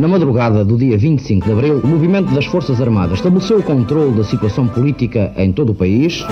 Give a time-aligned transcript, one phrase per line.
[0.00, 4.16] Na madrugada do dia 25 de abril, o movimento das Forças Armadas estabeleceu o controle
[4.16, 6.24] da situação política em todo o país.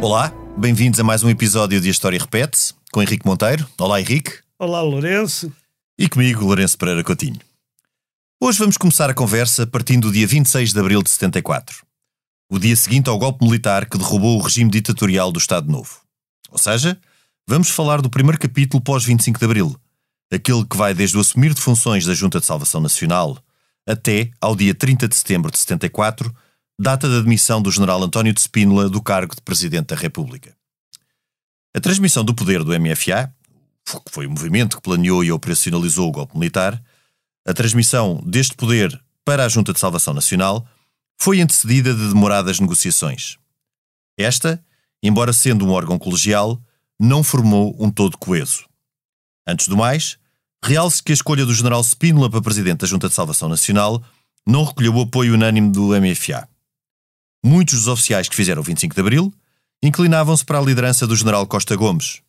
[0.00, 3.66] Olá, bem-vindos a mais um episódio de A História Repete-se, com Henrique Monteiro.
[3.78, 4.32] Olá, Henrique.
[4.58, 5.52] Olá, Lourenço.
[5.98, 7.45] E comigo, Lourenço Pereira Coutinho.
[8.38, 11.82] Hoje vamos começar a conversa partindo do dia 26 de abril de 74,
[12.50, 16.02] o dia seguinte ao golpe militar que derrubou o regime ditatorial do Estado Novo.
[16.50, 17.00] Ou seja,
[17.48, 19.80] vamos falar do primeiro capítulo pós-25 de abril,
[20.30, 23.42] aquele que vai desde o assumir de funções da Junta de Salvação Nacional
[23.88, 26.30] até ao dia 30 de setembro de 74,
[26.78, 30.54] data da admissão do general António de Spínola do cargo de Presidente da República.
[31.74, 33.34] A transmissão do poder do MFA,
[33.86, 36.78] que foi o movimento que planeou e operacionalizou o golpe militar,
[37.46, 40.66] a transmissão deste poder para a Junta de Salvação Nacional
[41.16, 43.38] foi antecedida de demoradas negociações.
[44.18, 44.62] Esta,
[45.00, 46.60] embora sendo um órgão colegial,
[46.98, 48.66] não formou um todo coeso.
[49.46, 50.18] Antes do mais,
[50.62, 54.02] realce que a escolha do general Spínola para presidente da Junta de Salvação Nacional
[54.44, 56.48] não recolheu o apoio unânime do MFA.
[57.44, 59.32] Muitos dos oficiais que fizeram o 25 de Abril
[59.80, 62.22] inclinavam-se para a liderança do general Costa Gomes,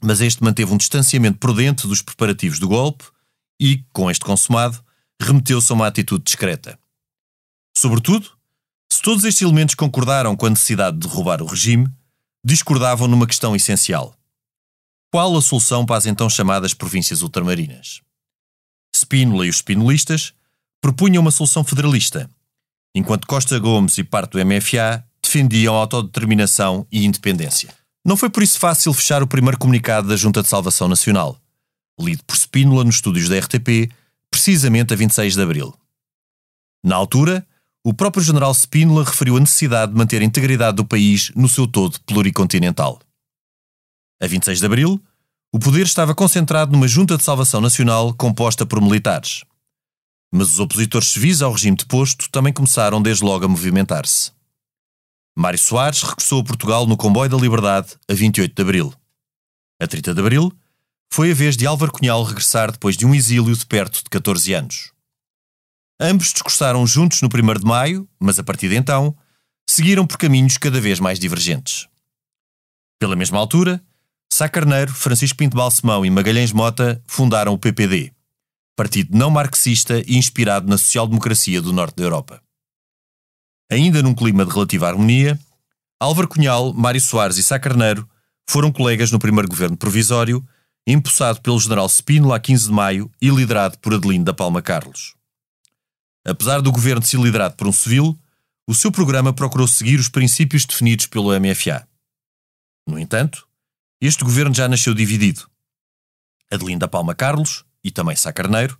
[0.00, 3.04] mas este manteve um distanciamento prudente dos preparativos do golpe
[3.60, 4.82] e, com este consumado,
[5.20, 6.78] remeteu-se a uma atitude discreta.
[7.76, 8.30] Sobretudo,
[8.90, 11.88] se todos estes elementos concordaram com a necessidade de derrubar o regime,
[12.44, 14.16] discordavam numa questão essencial.
[15.12, 18.00] Qual a solução para as então chamadas províncias ultramarinas?
[18.94, 20.32] Spínola e os spinolistas
[20.80, 22.30] propunham uma solução federalista,
[22.94, 27.74] enquanto Costa Gomes e parte do MFA defendiam a autodeterminação e independência.
[28.04, 31.40] Não foi por isso fácil fechar o primeiro comunicado da Junta de Salvação Nacional,
[31.98, 33.90] lido por Spínola nos estúdios da RTP,
[34.30, 35.74] precisamente a 26 de abril.
[36.84, 37.46] Na altura,
[37.84, 41.66] o próprio general Spínola referiu a necessidade de manter a integridade do país no seu
[41.66, 43.00] todo pluricontinental.
[44.20, 45.02] A 26 de abril,
[45.52, 49.44] o poder estava concentrado numa Junta de Salvação Nacional composta por militares.
[50.32, 54.32] Mas os opositores civis ao regime deposto também começaram desde logo a movimentar-se.
[55.36, 58.94] Mário Soares regressou a Portugal no comboio da Liberdade a 28 de abril.
[59.80, 60.52] A 30 de abril,
[61.12, 64.52] foi a vez de Álvaro Cunhal regressar depois de um exílio de perto de 14
[64.52, 64.92] anos.
[66.00, 69.16] Ambos discursaram juntos no 1 de maio, mas a partir de então,
[69.68, 71.88] seguiram por caminhos cada vez mais divergentes.
[72.98, 73.82] Pela mesma altura,
[74.32, 78.12] Sá Carneiro, Francisco Pinto Balsemão e Magalhães Mota fundaram o PPD,
[78.76, 82.42] partido não marxista e inspirado na social-democracia do norte da Europa.
[83.70, 85.38] Ainda num clima de relativa harmonia,
[85.98, 88.08] Álvaro Cunhal, Mário Soares e Sá Carneiro
[88.48, 90.46] foram colegas no primeiro governo provisório,
[90.86, 95.14] empossado pelo general Spínola a 15 de maio e liderado por Adelino da Palma Carlos.
[96.24, 98.18] Apesar do governo ser liderado por um civil,
[98.68, 101.86] o seu programa procurou seguir os princípios definidos pelo MFA.
[102.86, 103.46] No entanto,
[104.00, 105.48] este governo já nasceu dividido.
[106.50, 108.78] Adelino da Palma Carlos, e também Sá Carneiro,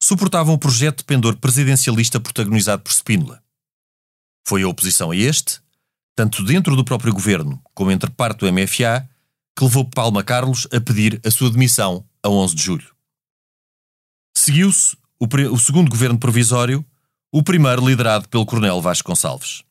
[0.00, 3.42] suportavam o projeto de pendor presidencialista protagonizado por Spínola.
[4.46, 5.60] Foi a oposição a este,
[6.14, 9.08] tanto dentro do próprio governo como entre parte do MFA,
[9.58, 12.94] que levou Palma Carlos a pedir a sua demissão a 11 de julho.
[14.32, 16.86] Seguiu-se o, o, segundo governo provisório,
[17.32, 19.64] o primeiro liderado pelo Coronel Vasco Gonçalves.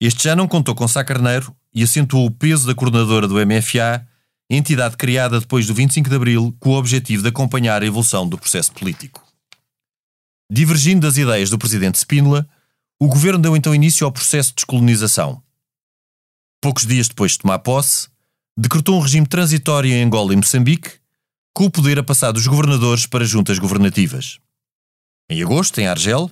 [0.00, 4.06] Este já não contou com Sá Carneiro e acentuou o peso da coordenadora do MFA,
[4.48, 8.38] entidade criada depois do 25 de Abril com o objetivo de acompanhar a evolução do
[8.38, 9.26] processo político.
[10.48, 12.48] Divergindo das ideias do presidente Spínola,
[13.00, 15.42] o governo deu então início ao processo de descolonização.
[16.62, 18.14] Poucos dias depois de tomar posse,
[18.56, 20.92] decretou um regime transitório em Angola e Moçambique,
[21.52, 24.38] com o poder a passar dos governadores para juntas governativas.
[25.28, 26.30] Em agosto, em Argel,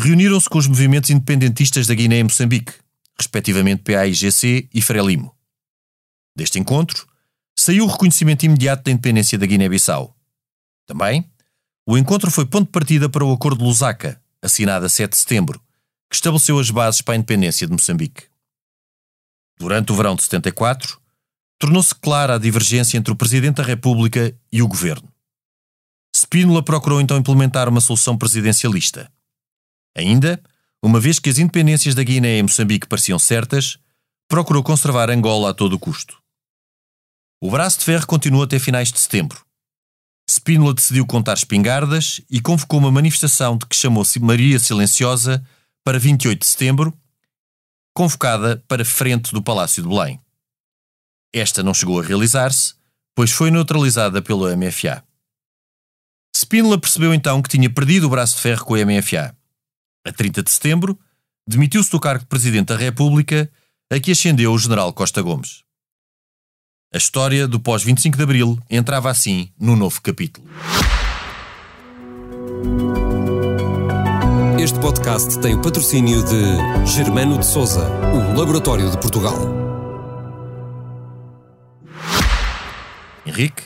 [0.00, 2.72] reuniram-se com os movimentos independentistas da Guiné e Moçambique,
[3.18, 5.34] respectivamente PAIGC e Frelimo.
[6.36, 7.06] Deste encontro,
[7.58, 10.14] saiu o reconhecimento imediato da independência da Guiné-Bissau.
[10.86, 11.30] Também,
[11.86, 15.16] o encontro foi ponto de partida para o Acordo de Lusaka, assinado a 7 de
[15.16, 15.60] setembro,
[16.10, 18.24] que estabeleceu as bases para a independência de Moçambique.
[19.58, 21.00] Durante o verão de 74,
[21.58, 25.12] tornou-se clara a divergência entre o Presidente da República e o Governo.
[26.14, 29.10] Spínola procurou então implementar uma solução presidencialista.
[29.96, 30.42] Ainda,
[30.82, 33.78] uma vez que as independências da Guiné e Moçambique pareciam certas,
[34.28, 36.18] procurou conservar Angola a todo custo.
[37.40, 39.44] O braço de ferro continuou até finais de setembro.
[40.28, 45.46] Spínola decidiu contar espingardas e convocou uma manifestação de que chamou-se Maria Silenciosa
[45.84, 46.98] para 28 de setembro,
[47.94, 50.20] convocada para frente do Palácio de Belém.
[51.32, 52.74] Esta não chegou a realizar-se,
[53.14, 55.02] pois foi neutralizada pelo MFA.
[56.36, 59.34] Spínola percebeu então que tinha perdido o braço de ferro com o MFA.
[60.06, 60.98] A 30 de setembro,
[61.48, 63.50] demitiu-se do cargo de Presidente da República,
[63.90, 65.64] a que ascendeu o General Costa Gomes.
[66.92, 70.46] A história do pós-25 de Abril entrava assim no novo capítulo.
[74.58, 79.65] Este podcast tem o patrocínio de Germano de Souza, o Laboratório de Portugal.
[83.26, 83.64] Henrique,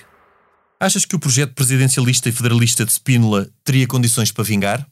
[0.80, 4.88] achas que o projeto presidencialista e federalista de Spínola teria condições para vingar?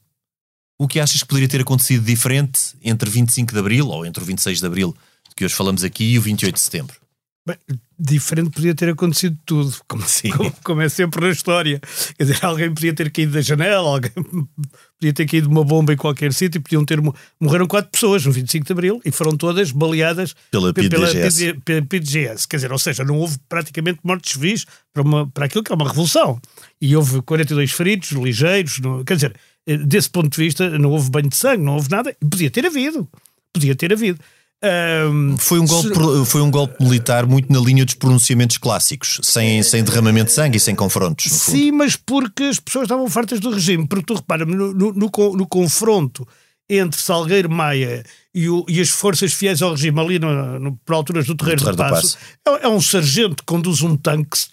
[0.78, 4.26] O que achas que poderia ter acontecido diferente entre 25 de Abril, ou entre o
[4.26, 4.94] 26 de Abril,
[5.34, 7.07] que hoje falamos aqui, e o 28 de Setembro?
[7.46, 7.56] Bem,
[7.98, 10.04] diferente podia ter acontecido tudo, como,
[10.36, 11.80] como, como, é sempre na história.
[12.16, 14.10] Quer dizer, alguém podia ter caído da janela, alguém
[15.00, 17.00] podia ter caído uma bomba em qualquer sítio, podiam ter.
[17.40, 21.54] Morreram quatro pessoas no 25 de Abril e foram todas baleadas pela PDGS.
[21.64, 22.46] Pela PDGS.
[22.46, 25.74] Quer dizer, ou seja, não houve praticamente mortes civis para, uma, para aquilo que é
[25.74, 26.38] uma revolução.
[26.80, 29.36] E houve 42 feridos, ligeiros, quer dizer,
[29.66, 32.14] eh, desse ponto de vista, não houve banho de sangue, não houve nada.
[32.20, 33.08] Podia ter havido.
[33.52, 34.18] Podia ter havido.
[34.60, 35.90] Um, foi, um golpe,
[36.26, 40.56] foi um golpe militar muito na linha dos pronunciamentos clássicos, sem, sem derramamento de sangue
[40.56, 41.30] e sem confrontos.
[41.30, 43.86] Sim, mas porque as pessoas estavam fartas do regime.
[43.86, 46.26] Porque tu repara, no, no, no, no confronto
[46.68, 48.02] entre Salgueiro Maia
[48.34, 51.64] e, o, e, as forças fiéis ao regime ali no, no, por alturas do Terreiro,
[51.64, 52.18] do, do Passo.
[52.46, 54.48] É, é, um sargento que conduz um tanque que se,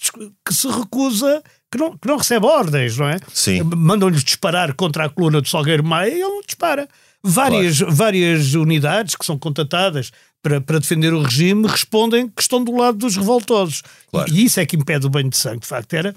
[0.46, 3.20] que se recusa, que não, que não recebe ordens, não é?
[3.34, 3.64] Sim.
[3.64, 6.88] Mandam-lhe disparar contra a coluna do Salgueiro Maia e ele não dispara.
[7.28, 7.96] Várias, claro.
[7.96, 10.12] várias unidades que são contatadas
[10.44, 13.82] para, para defender o regime respondem que estão do lado dos revoltosos.
[14.12, 14.32] Claro.
[14.32, 15.94] E isso é que impede o banho de sangue, de facto.
[15.94, 16.16] Era,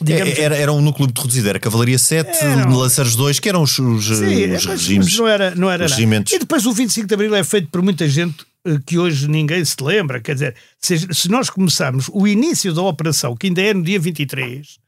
[0.00, 2.76] Digamos, era, era um núcleo muito reduzido, era Cavalaria 7, eram...
[2.76, 5.18] Lançeiros 2, que eram os, os, Sim, os regimes.
[5.18, 6.32] não era, não era regimentos.
[6.32, 9.64] E depois o 25 de Abril é feito por muita gente eh, que hoje ninguém
[9.64, 10.20] se lembra.
[10.20, 13.98] Quer dizer, se, se nós começarmos o início da operação, que ainda é no dia
[13.98, 14.78] 23,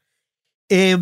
[0.70, 0.92] é,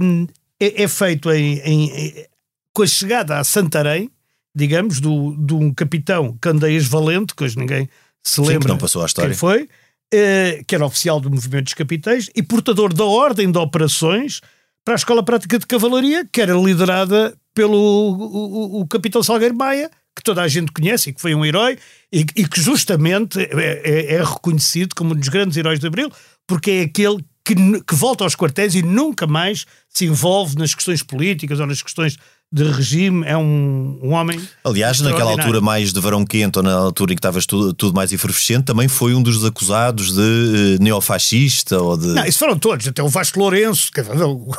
[0.61, 2.27] é, é feito em, em, em,
[2.75, 4.11] com a chegada a Santarém,
[4.55, 7.89] digamos, do, de um capitão Candeias Valente, que hoje ninguém
[8.23, 9.31] se lembra Sim, que não passou a história.
[9.31, 9.69] quem foi,
[10.13, 14.41] eh, que era oficial do movimento dos capitães e portador da ordem de operações
[14.85, 19.55] para a Escola Prática de Cavalaria, que era liderada pelo o, o, o capitão Salgueiro
[19.55, 21.79] Maia, que toda a gente conhece e que foi um herói
[22.13, 26.11] e, e que justamente é, é, é, reconhecido como um dos grandes heróis de Abril,
[26.47, 31.03] porque é aquele que, que volta aos quartéis e nunca mais se envolve nas questões
[31.03, 32.19] políticas ou nas questões
[32.53, 34.39] de regime, é um, um homem.
[34.63, 37.95] Aliás, naquela altura mais de verão quente, ou na altura em que estavas tudo, tudo
[37.95, 42.09] mais efervescente, também foi um dos acusados de uh, neofascista ou de.
[42.09, 44.55] Não, isso foram todos, até o Vasco Lourenço, que, o, o,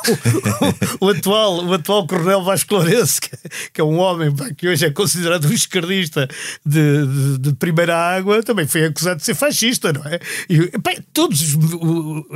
[1.01, 3.29] o, atual, o atual coronel Vasco Lourenço, que,
[3.73, 6.27] que é um homem pá, que hoje é considerado um esquerdista
[6.65, 10.19] de, de, de, primeira água, também foi acusado de ser fascista, não é?
[10.49, 11.53] E pá, todos os,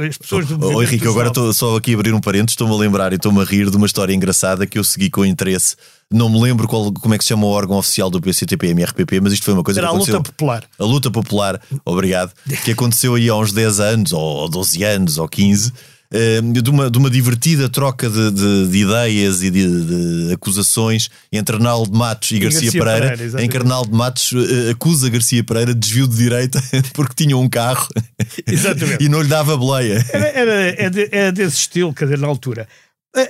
[0.08, 0.64] as pessoas do.
[0.64, 3.42] Oh, Henrique, agora estou só aqui a abrir um parênteses, estou-me a lembrar e estou-me
[3.42, 5.76] a rir de uma história engraçada que eu segui com interesse interesse.
[6.12, 9.34] Não me lembro qual, como é que se chama o órgão oficial do PCTP-MRPP, mas
[9.34, 10.16] isto foi uma coisa Era que aconteceu.
[10.16, 10.64] a luta popular.
[10.80, 12.34] A luta popular, obrigado.
[12.64, 15.74] que aconteceu aí há uns 10 anos, ou 12 anos, ou 15.
[16.10, 21.10] Eh, de uma, de uma divertida troca de, de, de ideias e de, de, acusações
[21.30, 25.10] entre Arnaldo Matos e, e Garcia, Garcia, Pereira, Pereira em que Arnaldo Matos uh, acusa
[25.10, 26.64] Garcia Pereira de desvio de direita
[26.96, 27.90] porque tinha um carro
[29.02, 30.02] e não lhe dava boleia.
[30.14, 32.70] Era, era, é, é desse estilo, quer dizer, na altura.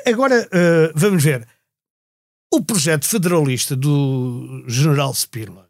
[0.05, 1.47] Agora, uh, vamos ver.
[2.53, 5.67] O projeto federalista do general Spínola,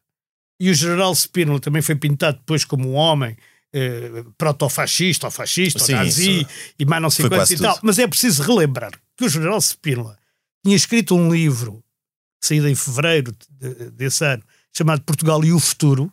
[0.59, 3.35] e o general Spínola também foi pintado depois como um homem
[3.73, 6.49] eh, proto-fascista ou fascista, Sim, ou nazi, isso.
[6.79, 7.79] e mais não sei quantos e tal.
[7.83, 10.17] Mas é preciso relembrar que o general Spínola
[10.63, 11.83] tinha escrito um livro,
[12.41, 13.35] saído em fevereiro
[13.93, 14.43] desse ano,
[14.75, 16.11] chamado Portugal e o Futuro.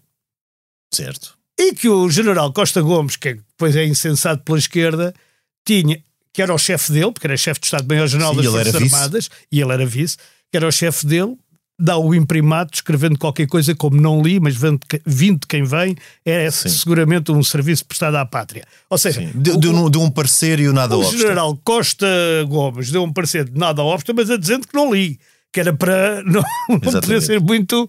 [0.92, 1.38] Certo.
[1.58, 5.14] E que o general Costa Gomes, que depois é insensato pela esquerda,
[5.64, 6.02] tinha,
[6.32, 9.72] que era o chefe dele, porque era chefe de Estado-Maior-General das Forças Armadas, e ele
[9.72, 10.16] era vice,
[10.54, 11.36] que era o chefe dele,
[11.76, 14.54] dá o imprimato escrevendo qualquer coisa como não li, mas
[15.04, 16.68] vindo de quem vem, é Sim.
[16.68, 18.64] seguramente um serviço prestado à pátria.
[18.88, 22.06] Ou seja, de, de, um, de, um, parecer e o nada O general Costa
[22.46, 25.18] Gomes deu um parecer de nada obsta, mas a dizendo que não li.
[25.52, 27.88] Que era para não, não poder ser muito.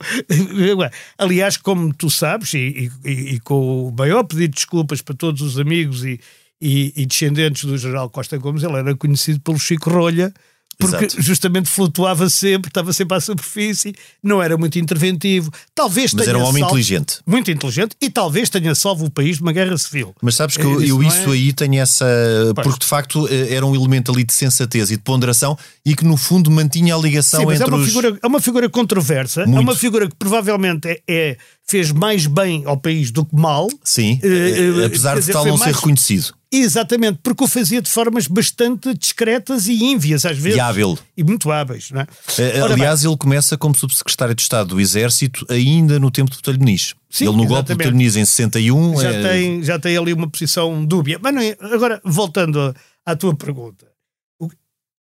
[1.19, 5.43] Aliás, como tu sabes, e, e, e, com o maior pedido de desculpas para todos
[5.43, 6.19] os amigos e,
[6.60, 10.34] e descendentes do general Costa Gomes, ele era conhecido pelo Chico Rolha,
[10.77, 11.22] porque Exato.
[11.22, 15.51] justamente flutuava sempre, estava sempre à superfície, não era muito interventivo.
[15.74, 17.20] Talvez Mas era um homem salvo, inteligente.
[17.25, 20.13] Muito inteligente e talvez tenha salvo o país de uma guerra civil.
[20.22, 21.34] Mas sabes que eu, eu isso, é...
[21.34, 22.05] aí tenho essa.
[22.53, 22.67] Pois.
[22.67, 26.03] Porque de facto eh, era um elemento ali de sensatez e de ponderação e que
[26.03, 27.88] no fundo mantinha a ligação Sim, entre é uma os.
[27.88, 29.58] Figura, é uma figura controversa, muito.
[29.58, 33.67] é uma figura que provavelmente é, é, fez mais bem ao país do que mal.
[33.84, 35.72] Sim, uh, uh, apesar de tal não mais...
[35.72, 40.57] ser reconhecido Exatamente, porque o fazia de formas bastante discretas e ínvias, às vezes.
[40.57, 40.97] E hábil.
[41.15, 42.07] E muito hábeis, não é?
[42.39, 46.38] Eh, Ora Aliás, ele começa como subsecretário de Estado do Exército ainda no tempo de
[46.38, 46.95] Botelho Muniz.
[47.09, 47.75] Sim, ele no golpe de.
[47.75, 49.01] Botelho Muniz em 61...
[49.01, 51.19] já, eh, tem, já tem ali uma posição dúbia.
[51.21, 53.85] Mas é- agora, voltando à tua pergunta,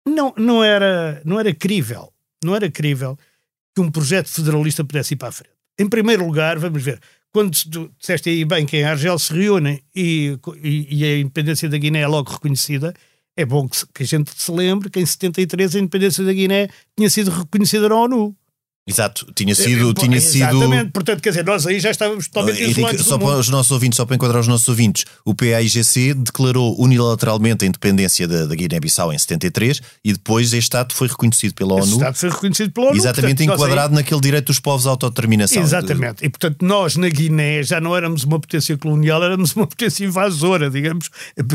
[0.07, 2.11] não, não, era, não era crível,
[2.43, 3.17] não era crível
[3.75, 5.53] que um projeto federalista pudesse ir para a frente.
[5.79, 6.99] Em primeiro lugar, vamos ver,
[7.37, 7.51] quando
[7.99, 11.99] disseste aí bem que em Argel se reúnem e, e- e a independência da Guiné
[12.01, 12.91] é logo reconhecida,
[13.35, 16.67] é bom que, que a gente se lembre que em 73 a independência da Guiné
[16.97, 18.35] tinha sido reconhecida na ONU.
[18.87, 19.89] Exato, tinha sido...
[19.89, 20.37] Eh, tinha sido...
[20.45, 23.49] Exatamente, portanto, quer dizer, nós aí já estávamos totalmente Henrique, isolados do só para os
[23.49, 28.45] nossos ouvintes, só para enquadrar os nossos ouvintes, o PAIGC declarou unilateralmente a independência da,
[28.45, 32.71] da Guiné-Bissau em 73 e depois este ato foi reconhecido pela ONU, Estado foi reconhecido
[32.71, 32.97] pela ONU.
[32.97, 35.61] exatamente portanto, nós aí- enquadrado naquele direito dos povos à autodeterminação.
[35.61, 36.25] Exatamente.
[36.25, 40.69] E, portanto, nós na Guiné já não éramos uma potência colonial, éramos uma potência invasora,
[40.69, 41.09] digamos.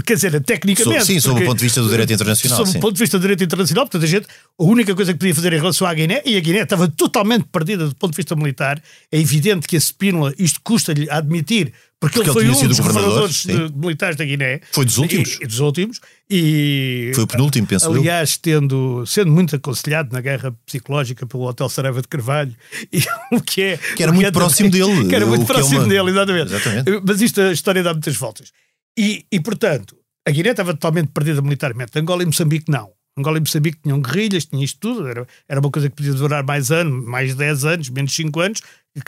[0.04, 1.00] Quer dizer, tecnicamente.
[1.00, 3.18] So- sim, sob o ponto de vista do direito internacional, Sob o ponto de vista
[3.18, 4.26] do direito internacional, portanto, a gente,
[4.58, 7.21] a única coisa que podia fazer em relação à Guiné, e a Guiné estava totalmente
[7.50, 11.72] perdida do ponto de vista militar, é evidente que a Spínola, isto custa-lhe a admitir,
[12.00, 14.60] porque, Porque ele ele foi um dos governador, governadores de- militares da Guiné.
[14.72, 15.38] Foi dos últimos.
[15.40, 16.00] E, dos últimos.
[16.28, 17.92] E, Foi o penúltimo, penso eu.
[17.92, 22.52] Aliás, tendo, sendo muito aconselhado na guerra psicológica pelo Hotel Saraiva de Carvalho,
[22.92, 23.76] e o que é.
[23.76, 26.52] Que era muito é próximo dele, Que era muito é próximo uma- dele, exatamente.
[26.52, 27.02] Exatamente.
[27.06, 28.50] Mas isto, a história dá muitas voltas.
[28.98, 31.92] E, e, portanto, a Guiné estava totalmente perdida militarmente.
[31.96, 32.90] Angola e Moçambique não.
[33.19, 36.42] Angola e Moçambique tinham guerrilhas, tinham isto tudo, era, era uma coisa que podia durar
[36.45, 38.61] mais anos, mais 10 anos, menos 5 anos,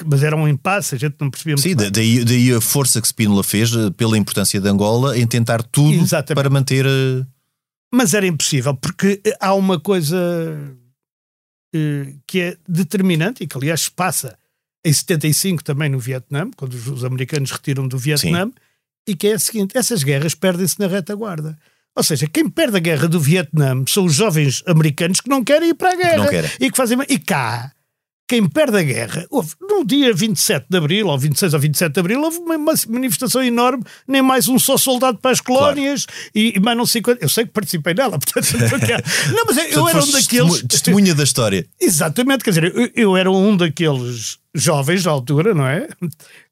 [0.07, 1.87] mas era um impasse, a gente não percebia muito Sim, bem.
[1.87, 5.63] da- daí, daí a força que Spínola fez eh, pela importância de Angola em tentar
[5.63, 6.35] tudo Exatamente.
[6.35, 6.85] para manter.
[6.85, 7.25] eh,
[7.95, 10.17] Mas era impossível, porque eh, há uma coisa
[12.27, 14.39] que é determinante e que, aliás, se passa
[14.85, 18.51] em 75 também no Vietnã, quando os, os americanos retiram do Vietnã,
[19.09, 21.59] e que é a seguinte: essas guerras perdem-se na retaguarda.
[21.97, 25.71] Ou seja, quem perde a guerra do Vietnã são os jovens americanos que não querem
[25.71, 26.17] ir para a guerra.
[26.17, 26.51] não querem.
[26.61, 26.99] E que fazem.
[27.09, 27.71] E cá,
[28.26, 32.00] quem perde a guerra, houve, no dia 27 de Abril, ou 26 ou 27 de
[32.00, 32.57] Abril, houve uma,
[32.88, 37.02] manifestação enorme, nem mais um só soldado para as colónias, e, e mais não sei
[37.02, 37.23] quanto.
[37.23, 38.52] Eu sei que participei nela, portanto.
[38.57, 40.62] não, mas eu Portanto, era um daqueles.
[40.66, 41.66] testemunha- da história.
[41.81, 45.87] Exatamente, quer dizer, eu, eu era um daqueles jovens da altura, não é?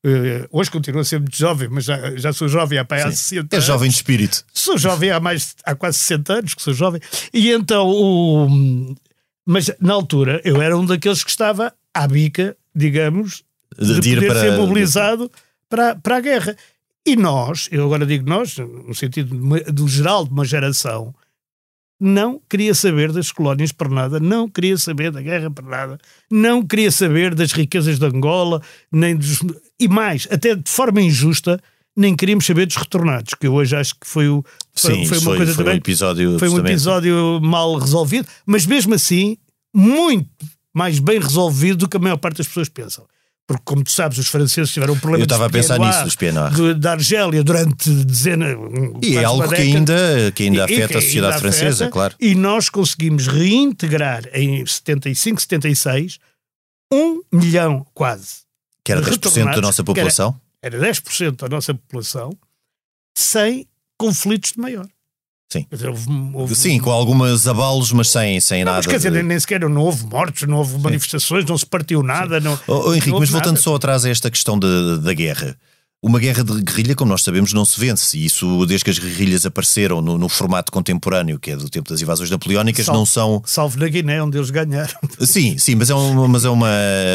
[0.04, 3.56] Eh, hoje continuo a ser muito jovem, mas já, já sou jovem há, há 60
[3.56, 4.44] É jovem de espírito.
[4.52, 7.00] Sou jovem há mais há quase 60 anos que sou jovem.
[7.32, 8.94] E então o
[9.46, 13.42] mas na altura eu era um daqueles que estava à bica, digamos,
[13.78, 15.30] De- de, poder para- ser mobilizado
[15.68, 16.56] para, para a guerra.
[17.04, 19.34] E nós, eu agora digo nós, no sentido
[19.72, 21.12] do geral de uma geração,
[21.98, 25.98] não queria saber das colónias para nada, não queria saber da guerra para nada,
[26.30, 29.38] não queria saber das riquezas de Angola, nem dos,
[29.78, 31.60] e mais, até de forma injusta,
[31.96, 34.44] nem queríamos saber dos retornados, que eu hoje acho que foi, o,
[34.74, 35.74] foi, Sim, foi isso uma coisa foi também.
[35.74, 36.38] um episódio.
[36.38, 39.36] Foi um episódio mal resolvido, mas mesmo assim,
[39.74, 40.28] muito
[40.74, 43.04] mais bem resolvido do que a maior parte das pessoas pensam.
[43.46, 46.14] Porque, como tu sabes, os franceses tiveram um problema Eu estava a pensar nisso, dos
[46.16, 46.54] Pied Noirs.
[46.56, 48.56] de- da Argélia durante dezenas.
[49.02, 51.84] E é algo que ainda, que ainda E- e afeta que a sociedade ainda francesa,
[51.84, 52.14] afeta, claro.
[52.20, 56.18] E nós conseguimos reintegrar em 75, 76,
[56.92, 58.42] um milhão quase.
[58.84, 60.40] Que era de 10% da nossa população.
[60.62, 62.30] Era 10% da nossa população
[63.16, 63.66] sem
[63.98, 64.86] conflitos de maior.
[65.52, 65.66] Sim.
[65.70, 68.78] Dizer, houve- houve- Sim, com alguns abalos, mas sem, sem Não, nada.
[68.78, 72.02] mas quer dizer, de- nem sequer não houve mortes, não houve manifestações, não se partiu
[72.02, 72.40] nada.
[72.40, 73.62] Não, Oh, oh, Henrique, não mas voltando nada.
[73.62, 75.54] só atrás a esta questão da, da guerra.
[76.04, 78.18] Uma guerra de guerrilha, como nós sabemos, não se vence.
[78.18, 81.88] E isso, desde que as guerrilhas apareceram no, no formato contemporâneo, que é do tempo
[81.90, 83.40] das invasões napoleónicas, Salvo- não são.
[83.46, 84.92] Salvo na Guiné, onde eles ganharam.
[85.24, 86.66] Sim, sim, mas é uma, mas é uma,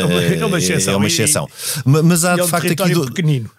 [0.05, 0.93] uma- é uma exceção.
[0.93, 1.49] é uma exceção.
[1.83, 3.11] Ma- mas há é de facto aqui do-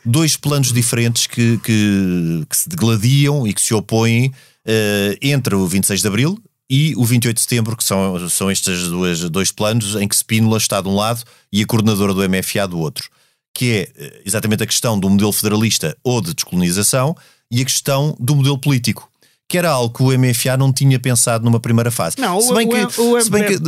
[0.03, 4.33] dois planos diferentes que, que, que se degladiam e que se opõem
[4.65, 6.39] eh, entre o 26 de Abril
[6.71, 10.57] e o 28 de Setembro, que são, são estes dois, dois planos em que Spínola
[10.57, 13.11] está de um lado e a coordenadora do MFA do outro,
[13.59, 17.17] que é eh, exatamente a questão do modelo federalista ou de descolonização
[17.51, 19.11] e a questão do modelo político.
[19.49, 22.17] Que era algo que o MFA não tinha pensado numa primeira fase.
[22.21, 23.59] Não, se o- bem o- que, o- se bem que-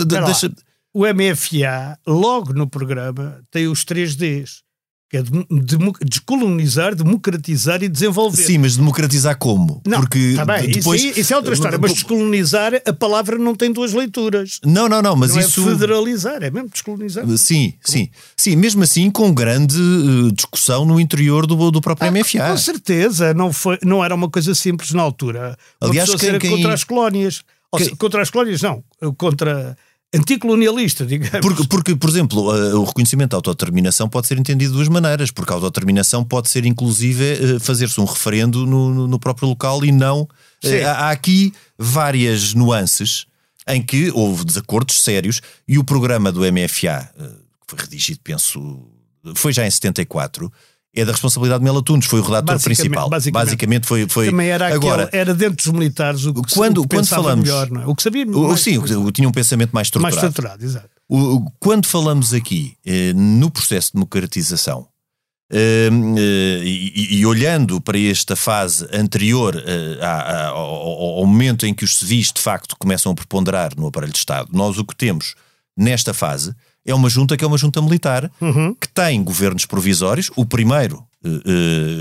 [0.95, 4.63] O MFA, logo no programa, tem os 3 Ds.
[5.11, 5.23] Que é
[6.05, 8.43] descolonizar, democratizar e desenvolver.
[8.45, 9.83] Sim, mas democratizar como?
[9.85, 11.79] Não, Porque tá bem, depois isso, aí- isso é outra história.
[11.79, 14.61] Mas descolonizar, a palavra não tem duas leituras.
[14.65, 17.25] Não, não, não, mas não isso é federalizar, é mesmo descolonizar.
[17.37, 18.09] Sim, sim.
[18.37, 22.45] Sim, mesmo assim com grande eh, discussão no interior do, do próprio MFA.
[22.45, 25.57] Ah, Com certeza, não, foi, não era uma coisa simples na altura.
[25.83, 27.43] Uma Aliás, quem- quem- contra as colónias.
[27.73, 28.83] Ou contra as colónias, não.
[29.17, 29.77] Contra
[30.15, 31.41] anticolonialista, digamos.
[31.41, 35.31] Porque, porque, por exemplo, eh, o reconhecimento da autodeterminação pode ser entendido de duas maneiras,
[35.31, 39.93] porque a autodeterminação pode ser, inclusive, eh, fazer-se um referendo no, no próprio local e
[39.93, 40.29] não.
[40.65, 43.27] Eh, há há aqui várias nuances
[43.69, 48.83] em que houve desacordos sérios e o programa do MFA, que foi redigido, penso,
[49.35, 50.51] foi já em 74
[50.95, 53.09] é da responsabilidade de Melo Tunes, foi o redator Basicamente- principal.
[53.09, 53.45] basicamente.
[53.47, 54.27] Basicamente, foi, foi.
[54.31, 57.45] Também era, aquele- Agora, era dentro dos militares o que, Quando- o que quando falamos-
[57.45, 57.87] melhor, não é?
[57.87, 60.29] O que sabia o- mais, sim, o- tinha um pensamento mais mais estruturado.
[60.65, 60.91] estruturado, exato.
[61.09, 64.87] O- quando falamos aqui eh, no processo de democratização
[65.53, 71.27] eh, eh, e, e olhando para esta fase anterior eh, à- à- ao, ao- ao
[71.27, 74.79] momento em que os civis de facto começam a preponderar no aparelho de Estado, nós
[74.79, 75.35] o que temos
[75.77, 76.55] nesta fase
[76.87, 78.31] é uma junta que é uma junta militar
[78.81, 81.29] que tem governos provisórios, o primeiro eh,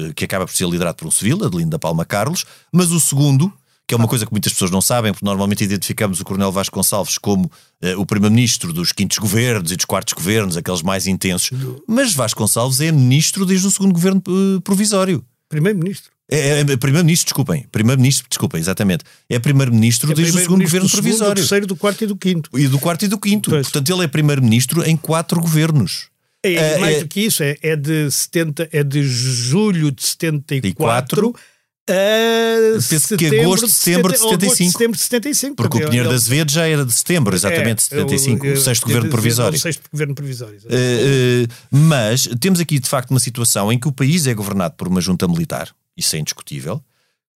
[0.09, 2.99] eh, que acaba por ser liderado por um civil, Adelino da Palma Carlos, mas o
[2.99, 3.51] segundo
[3.85, 6.75] que é uma coisa que muitas pessoas não sabem, porque normalmente identificamos o Coronel Vasco
[6.75, 11.49] Gonçalves como eh, o primeiro-ministro dos quintos governos e dos quartos governos, aqueles mais intensos.
[11.87, 14.21] Mas Vasco Gonçalves é ministro desde o segundo governo
[14.63, 15.25] provisório.
[15.49, 16.11] Primeiro-ministro.
[16.31, 17.65] É, é- é primeiro-ministro, desculpem.
[17.71, 19.03] Primeiro-ministro, desculpem, exatamente.
[19.29, 21.35] É primeiro-ministro É desde o segundo governo do segundo, do provisório.
[21.41, 22.49] terceiro, do quarto e do quinto.
[22.57, 23.49] E do quarto e do quinto.
[23.49, 23.63] Pois.
[23.67, 26.07] Portanto, ele é primeiro-ministro em quatro governos.
[26.43, 30.05] É, É, mais é- do que isso, é, é de 70, é de julho de
[30.05, 31.33] 74
[31.89, 31.93] a
[32.87, 34.71] Penso que setembro agosto, setembro de setenta- agosto, 75.
[34.71, 35.55] setembro de 75.
[35.55, 38.55] Porque o Pinheiro de ele- Azevedo já era de setembro, exatamente, é, 75, eu- o
[38.55, 39.57] eu- sexto eu- governo provisório.
[39.57, 40.59] O sexto governo provisório.
[40.69, 44.75] Eh, eh, mas temos aqui de facto uma situação em que o país é governado
[44.77, 45.69] por uma junta militar,
[45.99, 46.81] isso é indiscutível,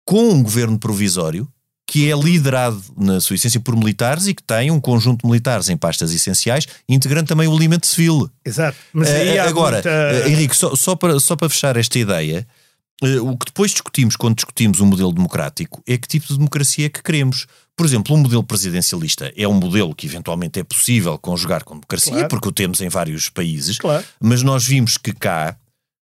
[0.05, 1.47] com um governo provisório
[1.85, 5.69] que é liderado na sua essência por militares e que tem um conjunto de militares
[5.69, 8.29] em pastas essenciais, integrando também o elemento civil.
[8.43, 8.77] Exato.
[8.93, 11.99] Mas aí Eh, há Agora, muita- eh, Henrique, só, só para, só para fechar esta
[11.99, 12.47] ideia,
[13.03, 16.85] eh, o que depois discutimos quando discutimos um modelo democrático é que tipo de democracia
[16.85, 17.45] é que queremos.
[17.75, 22.13] Por exemplo, um modelo presidencialista é um modelo que eventualmente é possível conjugar com democracia,
[22.13, 22.27] Claro.
[22.29, 24.03] porque o temos em vários países, Claro.
[24.21, 25.55] mas nós vimos que cá,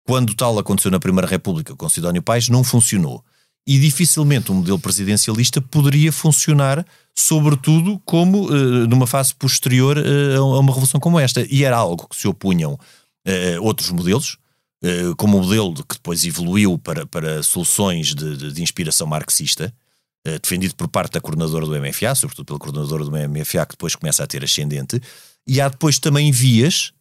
[0.05, 3.23] quando tal aconteceu na Primeira República com Sidónio Paes, não funcionou.
[3.65, 6.85] E dificilmente um modelo presidencialista poderia funcionar,
[7.17, 11.45] sobretudo como eh, numa fase posterior eh, a uma revolução como esta.
[11.49, 12.77] E era algo que se opunham
[13.25, 14.37] eh, outros modelos,
[15.15, 19.73] como o modelo de- que depois evoluiu para, para soluções de, de- de inspiração marxista,
[20.41, 24.21] defendido por parte da coordenadora do MFA, sobretudo pela coordenadora do MFA, que depois começa
[24.21, 25.01] a ter ascendente.
[25.47, 26.91] E há depois também vias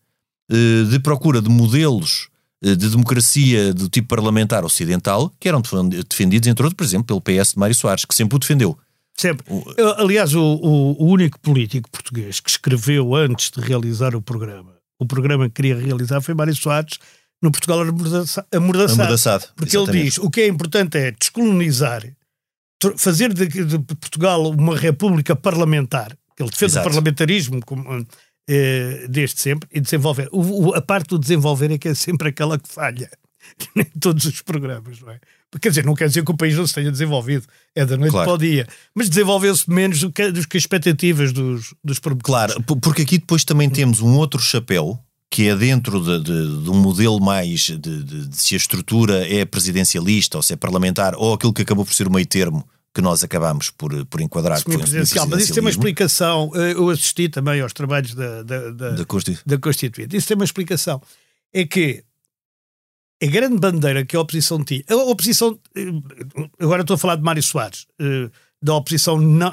[0.49, 2.29] de procura de modelos
[2.63, 7.21] de democracia do tipo parlamentar ocidental que eram defend- defendidos, entre outros, por exemplo, pelo
[7.21, 8.79] PS de Mário Soares, que sempre o defendeu.
[9.17, 9.45] Sempre.
[9.77, 14.73] Eu, aliás, o, o- o único político português que escreveu antes de realizar o programa,
[15.01, 16.99] o programa que queria realizar foi Mário Soares
[17.43, 19.01] no Portugal amordaça- amordaçado.
[19.03, 19.97] Amordaçado, Porque exatamente.
[20.01, 22.05] ele diz o que é importante é descolonizar,
[22.97, 26.17] fazer de, de Portugal uma república parlamentar.
[26.39, 26.87] Ele defende Exato.
[26.87, 28.07] o parlamentarismo como,
[28.49, 30.29] eh, desde sempre e desenvolver.
[30.33, 33.11] O- o- a parte do desenvolver é que é sempre aquela que falha
[33.77, 35.19] em todos os programas, não é?
[35.61, 38.13] Quer dizer, não quer dizer que o país não se tenha desenvolvido, é da noite
[38.13, 38.27] Claro.
[38.27, 42.55] para o dia, mas desenvolveu-se menos do que, do que as expectativas dos, dos promotores.
[42.55, 44.99] Claro, porque aqui depois também temos um outro chapéu
[45.31, 49.27] que é dentro de, de- de um modelo mais de, de- de se a estrutura
[49.31, 52.67] é presidencialista ou se é parlamentar ou aquilo que acabou por ser o meio termo
[52.95, 55.27] que nós acabamos por, por enquadrar foi um Semi-presidencial.
[55.29, 56.51] Mas isso tem uma explicação.
[56.55, 59.45] eh, Eu assisti também aos trabalhos da, da, da, da Constituição.
[59.47, 60.17] da Constituinte.
[60.17, 61.01] Isso tem uma explicação.
[61.53, 62.05] É que
[63.23, 64.83] a grande bandeira que a oposição tinha.
[64.91, 65.59] A oposição.
[65.75, 65.87] eh,
[66.61, 68.29] Agora estou a falar de Mário Soares, eh,
[68.63, 69.53] da oposição não,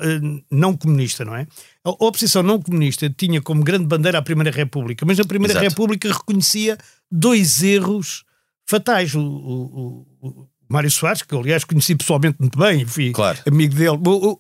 [0.52, 1.48] não comunista, não é?
[1.84, 5.68] A oposição não comunista tinha como grande bandeira a Primeira República, mas na Primeira Exato.
[5.70, 6.78] República reconhecia
[7.10, 8.24] dois erros
[8.68, 9.16] fatais.
[9.16, 13.40] O- o Mário Soares, que eu, aliás conheci pessoalmente muito bem, fui Claro.
[13.48, 14.40] amigo dele, o-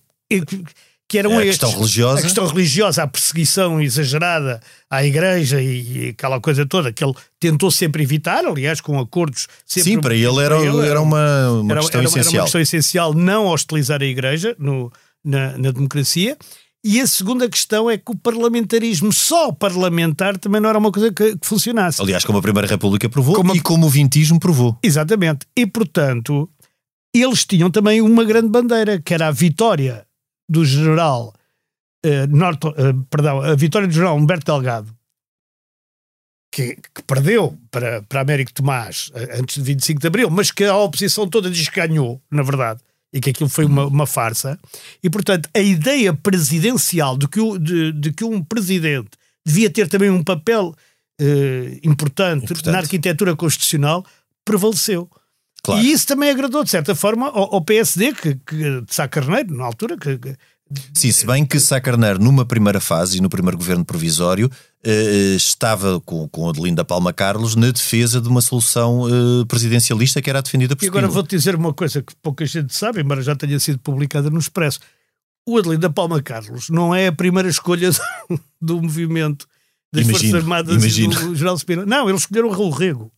[1.07, 1.57] que- eram A estes.
[1.59, 2.19] questão religiosa.
[2.19, 4.61] A questão religiosa, a perseguição exagerada
[4.91, 9.47] à igreja e, e aquela coisa toda que ele tentou sempre evitar, aliás, com acordos
[9.65, 9.91] sempre.
[9.93, 12.43] Sim, para ele era, para ele era uma, uma era- questão era- era uma essencial.
[12.45, 14.91] questão essencial não hostilizar a igreja no-
[15.25, 16.37] na, na democracia.
[16.85, 21.11] E a segunda questão é que o parlamentarismo só parlamentar também não era uma coisa
[21.11, 22.01] que, que funcionasse.
[22.01, 24.77] Aliás, como a Primeira República provou Como a- e como o vintismo provou.
[24.81, 25.45] Exatamente.
[25.57, 26.49] E, portanto,
[27.13, 30.05] eles tinham também uma grande bandeira, que era a vitória
[30.49, 31.33] do general,
[32.29, 34.95] Norton- eh, perdão, a vitória do general Humberto Delgado,
[36.53, 40.63] que, que perdeu para, para Américo Tomás eh, antes de 25 de Abril, mas que
[40.63, 42.79] a oposição toda diz que ganhou, na verdade,
[43.13, 44.59] e que aquilo foi uma, uma farsa.
[45.03, 49.09] E, portanto, a ideia presidencial de que, o- de, de que um presidente
[49.45, 50.75] devia ter também um papel
[51.19, 52.69] eh, importante, Importante.
[52.71, 54.05] na arquitetura constitucional
[54.45, 55.09] prevaleceu.
[55.63, 55.81] Claro.
[55.81, 59.53] E isso também agradou, de certa forma, ao, ao PSD, que, que, de Sá Carneiro,
[59.55, 60.35] na altura, que, que
[60.93, 64.51] Sim, se bem que Sá Carneiro, numa primeira fase e no primeiro governo provisório,
[64.83, 70.29] eh, estava com, com Adelinda Palma Carlos na defesa de uma solução eh, presidencialista que
[70.29, 73.35] era defendida por E agora vou-te dizer uma coisa que pouca gente sabe, embora já
[73.35, 74.79] tenha sido publicada no Expresso.
[75.47, 77.99] O Adelinda Palma Carlos não é a primeira escolha do,
[78.61, 79.47] do movimento
[79.91, 81.13] das Imagino, Forças Armadas imagino.
[81.13, 81.85] e do General Spina.
[81.85, 83.11] Não, eles escolheram o Raul Rego,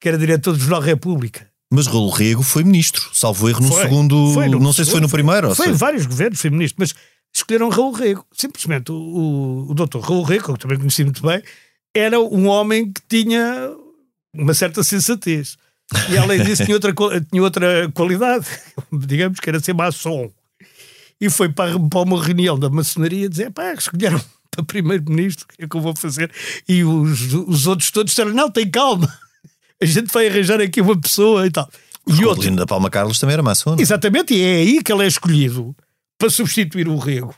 [0.00, 1.48] que era diretor do Jornal República.
[1.72, 4.32] Mas Raul Rego foi ministro, salvo erro no Foi, segundo.
[4.32, 5.48] foi no não sei se foi no primeiro.
[5.48, 6.94] ou Foi em vários governos, foi ministro, mas
[7.34, 8.24] escolheram Raul Rego.
[8.32, 11.42] Simplesmente o, o, o doutor Raul Rego, que também conheci muito bem,
[11.94, 13.70] era um homem que tinha
[14.34, 15.56] uma certa sensatez.
[16.10, 16.92] E além disso tinha outra,
[17.30, 18.46] tinha outra qualidade,
[18.92, 20.30] digamos que era ser maçom.
[21.20, 25.64] E foi para, para uma reunião da maçonaria dizer, pá, escolheram para primeiro-ministro, o que
[25.64, 26.30] é que eu vou fazer?
[26.68, 29.12] E os, os outros todos disseram, não, tem calma,
[29.82, 31.68] a gente vai arranjar aqui uma pessoa e tal.
[32.06, 33.76] E O outro, Adelinda Palma Carlos também era maçom.
[33.78, 35.74] Exatamente, e é aí que ele é escolhido
[36.18, 37.34] para substituir o Rego,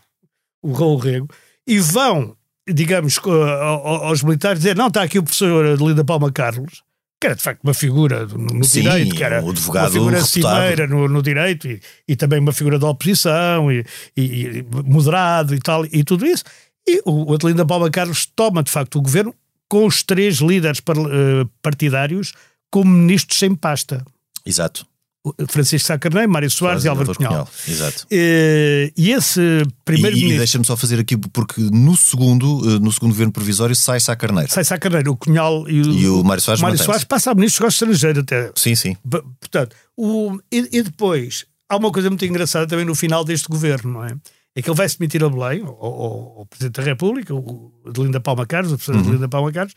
[0.62, 1.29] o Raul Rego,
[1.66, 2.37] e vão,
[2.68, 6.83] digamos, aos militares dizer: não, está aqui o professor Adelida Palma Carlos,
[7.20, 10.20] que era de facto uma figura no, Sim, direito, que era um advogado uma figura
[10.24, 13.85] cimeira no, no direito e, e também uma figura da oposição e,
[14.16, 16.44] e- e moderado e tal, e tudo isso.
[16.87, 19.35] E o Adelida Palma Carlos toma de facto o governo
[19.68, 22.33] com os três líderes eh, partidários
[22.70, 24.04] como ministros sem pasta.
[24.44, 24.87] Exato.
[25.24, 27.46] O Francisco Sá Carneiro, Mário Soares e Álvaro Cunhal.
[27.66, 28.07] Exato.
[28.11, 32.90] Eh, E esse E, e primeiro-ministro deixa-me só fazer aqui, porque no segundo, eh, no
[32.92, 34.50] segundo governo provisório sai Sá Carneiro.
[34.50, 36.78] sai Sá Carneiro, o Cunhal e o, E o Mário Soares Mário.
[36.78, 38.50] Soares passa a ministro dos Estrangeiros até.
[38.54, 38.96] Sim, sim.
[39.40, 43.92] Portanto, o, e, e depois há uma coisa muito engraçada também no final deste governo,
[43.94, 44.14] não é?
[44.58, 48.44] É que ele vai se demitir a Belém, o, Presidente da República, o Adelinda Palma
[48.44, 49.02] Carlos, o professor Uhum.
[49.02, 49.74] Adelinda Palma Carlos,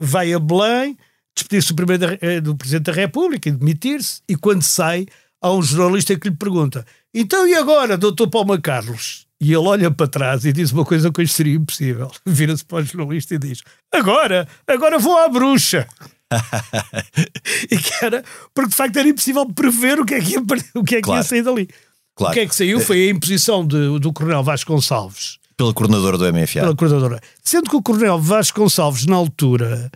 [0.00, 0.96] vai a Belém,
[1.36, 1.84] despedir-se do,
[2.22, 5.04] eh, do Presidente da República e demitir-se, e quando sai,
[5.42, 9.26] há um jornalista que lhe pergunta: então e agora, doutor Palma Carlos?
[9.38, 12.10] E ele olha para trás e diz uma coisa que hoje seria impossível.
[12.24, 13.60] Vira-se para o jornalista e diz:
[13.92, 15.86] Agora, agora vou à bruxa.
[17.70, 20.40] e que era, porque de facto era impossível prever o que é que ia,
[20.74, 21.20] o que é que Claro.
[21.20, 21.68] ia sair dali.
[22.16, 22.32] Claro.
[22.32, 26.24] O que é que saiu foi a imposição de- do Coronel Vasconcelos Pela coordenadora do
[26.26, 26.60] MFA.
[26.60, 27.20] pela coordenadora.
[27.42, 29.90] Sendo que o Coronel Vasconcelos, na altura,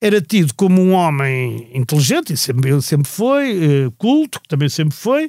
[0.00, 3.50] era tido como um homem inteligente, e sempre, ele sempre foi,
[3.86, 5.28] eh, culto, que também sempre foi,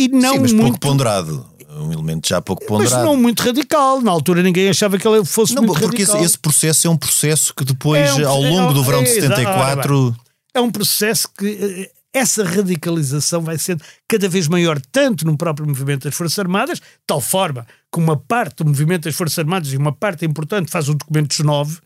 [0.00, 0.80] e não sim, mas pouco muito.
[0.80, 1.46] ponderado.
[1.78, 3.04] Um elemento já pouco mas ponderado.
[3.04, 4.00] não muito radical.
[4.00, 6.24] Na altura ninguém achava que ele fosse Não, muito porque esse, radical.
[6.24, 9.10] esse processo é um processo que depois, É um- ao é- longo do verão de
[9.10, 9.36] é, exato.
[9.36, 10.16] 74,
[10.54, 15.66] é um processo que eh, essa radicalização vai sendo cada vez maior, tanto no próprio
[15.66, 19.72] movimento das Forças Armadas, de tal forma que uma parte do movimento das Forças Armadas
[19.72, 21.78] e uma parte importante faz o documento dos nove,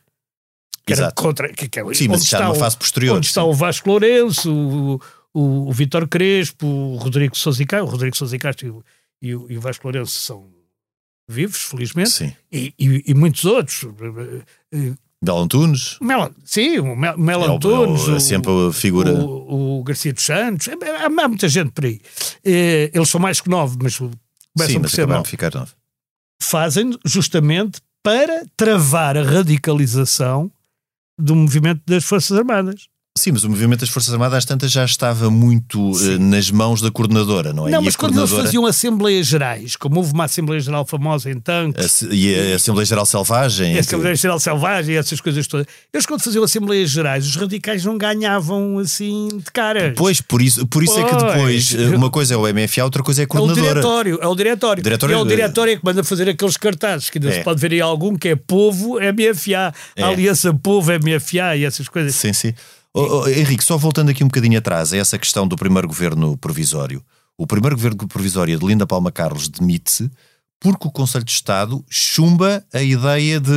[0.87, 1.53] que era contra.
[1.53, 3.17] Que, que é, sim, mas está numa fase posterior.
[3.17, 3.49] onde está sim.
[3.49, 5.01] o Vasco Lourenço, o,
[5.35, 8.85] o, o Vítor Crespo, o Rodrigo Sousa Castro, o Rodrigo Sousa e Castro e o,
[9.21, 10.49] e o, e o Vasco Lourenço são
[11.29, 12.37] vivos, felizmente, Sim.
[12.53, 13.85] e, e, e muitos outros.
[15.23, 19.13] Belo Antunes, Mel, sim, o Mel, Mel é, o- Antunes, é o- sempre a figura.
[19.13, 22.01] o, o Garcia dos Santos, é, há, há muita gente por aí.
[22.43, 24.11] Eh, Eles são mais que nove, mas sim,
[24.57, 25.25] começam por mas ser acabaram nove.
[25.27, 25.73] de ficar nove.
[26.43, 30.51] Fazem justamente para travar a radicalização
[31.19, 32.89] do movimento das Forças Armadas.
[33.19, 36.81] Sim, mas o movimento das Forças Armadas às tantas já estava muito eh, nas mãos
[36.81, 37.73] da coordenadora, não é?
[37.73, 40.87] Não, e mas a quando eles coordenadora, faziam Assembleias Gerais, como houve uma Assembleia Geral
[40.87, 43.75] famosa em Tanques, e a Assembleia Geral Selvagem.
[43.75, 47.35] e a Assembleia Geral Selvagem e essas coisas todas, eles quando faziam Assembleias Gerais, os
[47.35, 49.93] radicais não ganhavam assim de caras.
[49.97, 51.75] Pois, por isso, por isso é que depois Pois.
[51.93, 53.69] eh, uma coisa é o MFA, outra coisa é a É o coordenadora.
[53.75, 54.83] diretório, é o diretório.
[54.85, 57.39] Diretório é o diretório que manda fazer aqueles cartazes, que ainda É.
[57.39, 60.03] se pode ver aí algum, que é Povo MFA, É.
[60.05, 62.15] Aliança Povo MFA e essas coisas.
[62.15, 62.55] Sim, sim.
[62.93, 66.37] Oh, oh, Henrique, só voltando aqui um bocadinho atrás a essa questão do primeiro governo
[66.37, 67.03] provisório.
[67.39, 70.11] O primeiro governo provisório de Linda Palma Carlos demite-se
[70.59, 73.51] porque o Conselho de Estado chumba a ideia de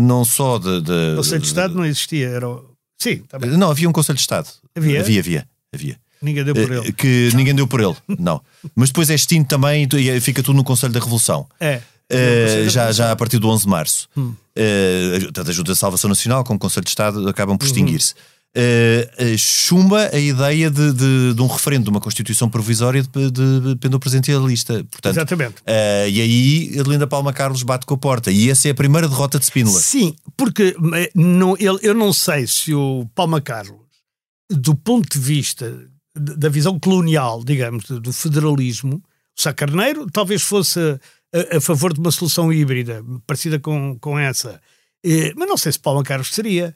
[0.00, 0.80] não só de.
[0.82, 2.48] de O Conselho de Estado não existia, era.
[2.48, 2.64] o-
[2.98, 3.50] Sim, tá bem.
[3.50, 4.48] Não, havia um Conselho de Estado.
[4.76, 5.00] Havia?
[5.00, 5.48] Havia, havia.
[5.74, 5.98] havia.
[6.22, 6.92] ninguém deu por Eh, ele.
[6.92, 8.40] Que ninguém deu por ele, não.
[8.74, 11.46] Mas depois é extinto também e fica tudo no Conselho da Revolução.
[11.58, 11.80] É.
[12.08, 14.08] Eh, já, já a partir do 11 de março.
[14.16, 14.32] Hum.
[14.54, 17.58] Eh, tanto a Junta de Salvação Nacional como o Conselho de Estado acabam Uhum.
[17.58, 18.14] por extinguir-se.
[18.14, 18.16] Eh,
[18.58, 23.60] eh, chumba a ideia de, de, de um referendo, de uma Constituição provisória de, de,
[23.60, 24.82] de pendor presidencialista.
[24.84, 25.56] Portanto, Exatamente.
[25.66, 28.30] eh, e aí Adelinda Palma Carlos bate com a porta.
[28.30, 29.78] E essa é a primeira derrota de Spínola.
[29.78, 33.76] Sim, porque eh, não, ele, eu não sei se o Palma Carlos,
[34.50, 35.78] do ponto de vista
[36.14, 39.02] da visão colonial, digamos, do, do federalismo,
[39.38, 44.18] o Sá Carneiro talvez fosse a, a favor de uma solução híbrida, parecida com, com
[44.18, 44.58] essa.
[45.04, 46.74] Eh, mas não sei se Palma Carlos seria.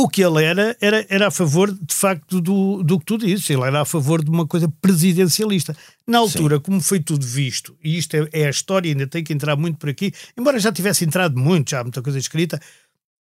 [0.00, 3.50] O que ele era, era, era a favor, de facto, do, do que tu dizes.
[3.50, 5.76] Ele era a favor de uma coisa presidencialista.
[6.06, 6.62] Na altura, Sim.
[6.62, 9.78] como foi tudo visto, e isto é, é, a história, ainda tem que entrar muito
[9.78, 12.60] por aqui, embora já tivesse entrado muito, já muita coisa escrita,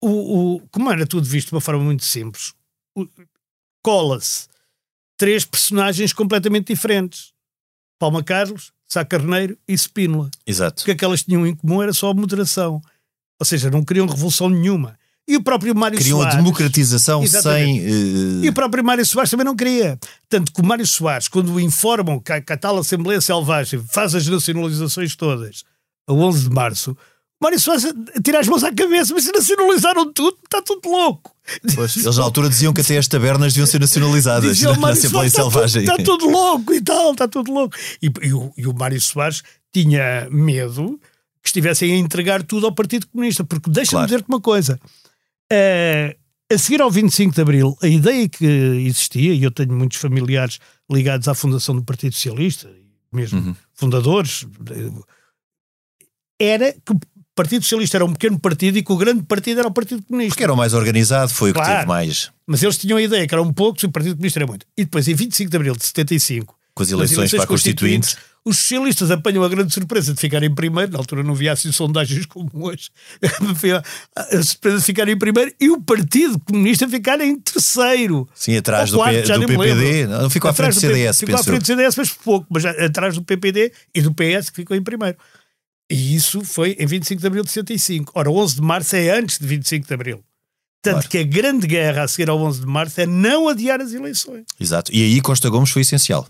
[0.02, 2.52] o, o, como era tudo visto de uma forma muito simples,
[3.82, 4.46] cola-se
[5.16, 7.32] três personagens completamente diferentes.
[7.98, 10.30] Palma Carlos, Sá Carneiro e Spínola.
[10.46, 10.82] Exato.
[10.82, 12.80] O que é que elas tinham em comum era só a moderação.
[13.38, 14.98] Ou seja, não queriam revolução nenhuma.
[15.30, 16.34] E o próprio Mário Queriam Soares.
[16.34, 17.82] Queriam a democratização exatamente.
[17.82, 18.40] sem.
[18.40, 18.44] Uh...
[18.44, 19.96] E o próprio Mário Soares também não queria.
[20.28, 23.80] Tanto que o Mário Soares, quando o informam que a, que a tal Assembleia Selvagem
[23.92, 25.62] faz as nacionalizações todas
[26.08, 26.96] a 11 de março,
[27.40, 27.84] Mário Soares
[28.24, 31.30] tira as mãos à cabeça, mas se nacionalizaram tudo, está tudo louco.
[31.76, 34.88] Pois, eles na altura diziam que até as tabernas deviam ser nacionalizadas diziam, na, na
[34.90, 35.84] Assembleia está Selvagem.
[35.84, 37.76] Tudo, está tudo louco e tal, está tudo louco.
[38.02, 41.00] E, e, o, e o Mário Soares tinha medo
[41.40, 44.06] que estivessem a entregar tudo ao Partido Comunista, porque deixa-me claro.
[44.06, 44.78] dizer-te uma coisa.
[45.52, 46.14] Uh,
[46.52, 50.58] a seguir ao 25 de Abril, a ideia que existia, e eu tenho muitos familiares
[50.90, 52.68] ligados à fundação do Partido Socialista,
[53.12, 53.56] mesmo uhum.
[53.72, 54.46] fundadores,
[56.40, 56.94] era que
[57.34, 60.32] Partido Socialista era um pequeno partido e que o grande partido era o Partido Comunista.
[60.32, 62.30] Porque era o mais organizado, foi claro, o que teve mais.
[62.46, 64.66] Mas eles tinham a ideia que eram poucos e o Partido Comunista era muito.
[64.76, 68.16] E depois, em 25 de abril de 75, com as eleições, eleições para a Constituinte,
[68.44, 70.92] os socialistas apanham a grande surpresa de ficarem em primeiro.
[70.92, 72.90] Na altura não havia assim sondagens como hoje.
[74.16, 78.28] a surpresa de ficarem em primeiro e o Partido Comunista ficar em terceiro.
[78.34, 80.06] Sim, atrás do, quarto, P, do PPD.
[80.06, 81.18] Não, ficou atrás à frente do CDS.
[81.18, 82.46] Ficou à frente do CDS, mas pouco.
[82.48, 85.18] Mas atrás do PPD e do PS que ficou em primeiro.
[85.90, 88.12] E isso foi em 25 de abril de 65.
[88.14, 90.24] Ora, 11 de março é antes de 25 de abril.
[90.82, 91.08] Tanto claro.
[91.10, 94.44] que a grande guerra a seguir ao 11 de março é não adiar as eleições.
[94.58, 94.90] Exato.
[94.94, 96.26] E aí Costa Gomes foi essencial.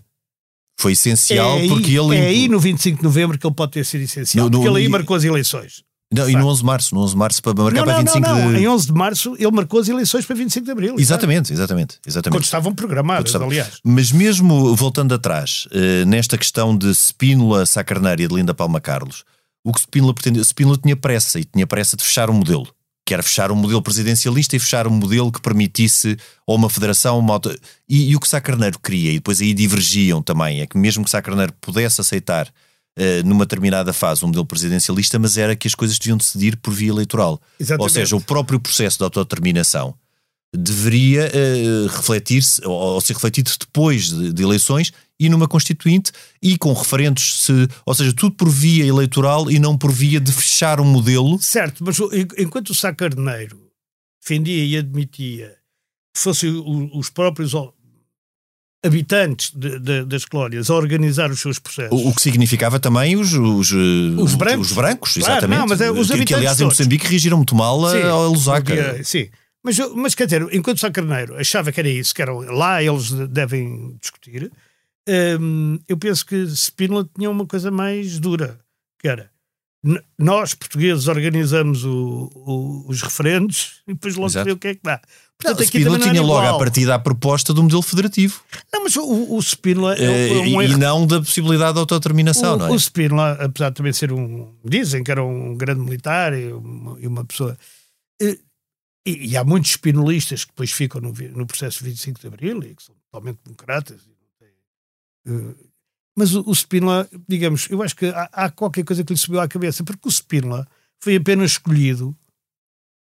[0.81, 2.15] Foi essencial é aí, porque ele.
[2.15, 4.45] É aí no 25 de novembro que ele pode ter sido essencial.
[4.45, 5.83] No, no, porque ele aí marcou as eleições.
[6.13, 8.19] Não, e no 11 de março, no 11 de março para marcar não, para 25
[8.19, 8.53] não, não.
[8.53, 8.59] de...
[8.59, 10.95] Em 11 de março ele marcou as eleições para 25 de abril.
[10.97, 12.37] Exatamente, exatamente, exatamente.
[12.37, 13.47] Quando estavam programadas, estavam.
[13.47, 13.79] aliás.
[13.81, 19.23] Mas mesmo voltando atrás, uh, nesta questão de Spínola, Sacarneira e de Linda Palma Carlos,
[19.63, 20.43] o que Spínola pretendia.
[20.43, 22.67] Spínola tinha pressa e tinha pressa de fechar o modelo.
[23.11, 27.19] Que era fechar um modelo presidencialista e fechar um modelo que permitisse ou uma federação,
[27.19, 27.53] uma auto...
[27.89, 31.03] e, e, o que Sá Carneiro queria, e depois aí divergiam também, é que mesmo
[31.03, 35.67] que Sá Carneiro pudesse aceitar uh, numa determinada fase um modelo presidencialista, mas era que
[35.67, 37.41] as coisas deviam decidir por via eleitoral.
[37.59, 37.83] Exatamente.
[37.83, 39.93] Ou seja, o próprio processo de autodeterminação
[40.55, 46.57] deveria uh, refletir-se, ou, ou, ser refletido depois de, de, eleições e numa constituinte e
[46.57, 50.81] com referentes, se, ou seja, tudo por via eleitoral e não por via de fechar
[50.81, 51.39] um modelo.
[51.39, 51.97] Certo, mas
[52.39, 53.59] enquanto o Sá Carneiro
[54.19, 55.55] defendia e admitia
[56.15, 56.51] que fossem
[56.91, 57.53] os próprios
[58.83, 61.91] habitantes de, de, das colónias a organizar os seus processos.
[61.91, 65.59] O, o que significava também os, os, os brancos, os brancos claro, exatamente.
[65.59, 69.03] Não, mas é, os que, que, aliás, em Moçambique regiram muito mal a, a Lusaka.
[69.03, 69.29] Sim,
[69.63, 73.11] mas, mas quer dizer, enquanto Sá Carneiro achava que era isso, que era, lá eles
[73.11, 74.51] devem discutir,
[75.39, 78.59] hum, eu penso que Spínola tinha uma coisa mais dura,
[78.99, 79.31] que era
[80.17, 84.81] nós, portugueses, organizamos o, o, os referendos e depois logo vê o que é que
[84.83, 85.01] dá.
[85.39, 88.43] Portanto, não, Spínola tinha logo à partida a proposta do modelo federativo.
[88.71, 89.95] Não, mas o, o Spínola...
[89.97, 92.71] É, é um e, e, não da possibilidade de autodeterminação, o, não é?
[92.71, 94.53] O Spínola, apesar de também ser um...
[94.63, 97.57] Dizem que era um grande militar e uma, e uma pessoa...
[98.21, 98.37] Eh,
[99.03, 102.75] e, e, há muitos espinolistas que depois ficam no, no processo 25 de Abril e
[102.75, 104.10] que são totalmente democratas.
[106.17, 109.39] Mas o, o Spínola, digamos, eu acho que há, há, qualquer coisa que lhe subiu
[109.39, 110.67] à cabeça, porque o Spínola
[110.99, 112.15] foi apenas escolhido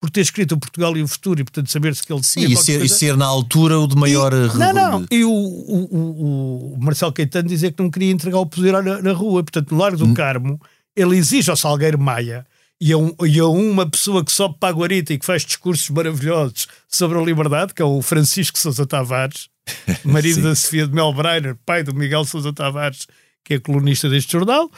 [0.01, 2.57] por ter escrito o Portugal e o Futuro e, portanto, saber-se que ele Sim, e
[2.57, 4.33] ser, e ser na altura o de maior.
[4.33, 5.05] E, não, não.
[5.09, 9.13] E o, o, o, Marcelo Caetano dizer que não queria entregar o poder na, na
[9.13, 9.43] rua.
[9.43, 10.13] Portanto, no Largo do hum.
[10.13, 10.59] Carmo,
[10.93, 12.45] ele exige ao Salgueiro Maia
[12.81, 15.45] e a, um, e a uma pessoa que sobe para a guarita e que faz
[15.45, 19.47] discursos maravilhosos sobre a liberdade, que é o Francisco Sousa Tavares,
[20.03, 23.07] marido da Sofia de Melbreiner, pai do Miguel Sousa Tavares,
[23.43, 24.71] que é colunista deste jornal,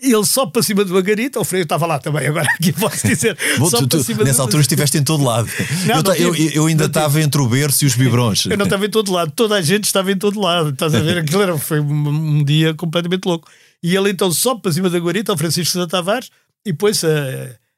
[0.00, 3.06] ele só para cima de uma garita, o Freio estava lá também, agora aqui posso
[3.06, 3.36] dizer.
[3.58, 5.48] Bom, tu, tu, nessa altura estiveste em todo lado.
[5.86, 8.46] Não, eu, eu, eu, ainda estava entre o berço e os biberons.
[8.46, 10.70] Eu não estava em todo lado, toda a gente estava em todo lado.
[10.70, 11.18] Estás a ver?
[11.18, 13.48] Aquilo era, foi um, um dia completamente louco.
[13.82, 16.30] E ele então só para cima da guarita, o Francisco Sousa Tavares,
[16.64, 17.08] e depois, uh,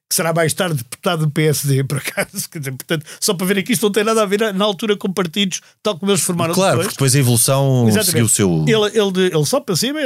[0.08, 2.48] que será mais tarde deputado do PSD, por acaso.
[2.50, 4.96] Quer dizer, portanto, só para ver aqui, isto não tem nada a ver na altura
[4.96, 6.86] com partidos, tal como eles formaram claro, depois.
[6.86, 8.10] porque depois a evolução Exatamente.
[8.10, 8.64] seguiu o seu.
[8.66, 10.00] Ele, ele, ele só para cima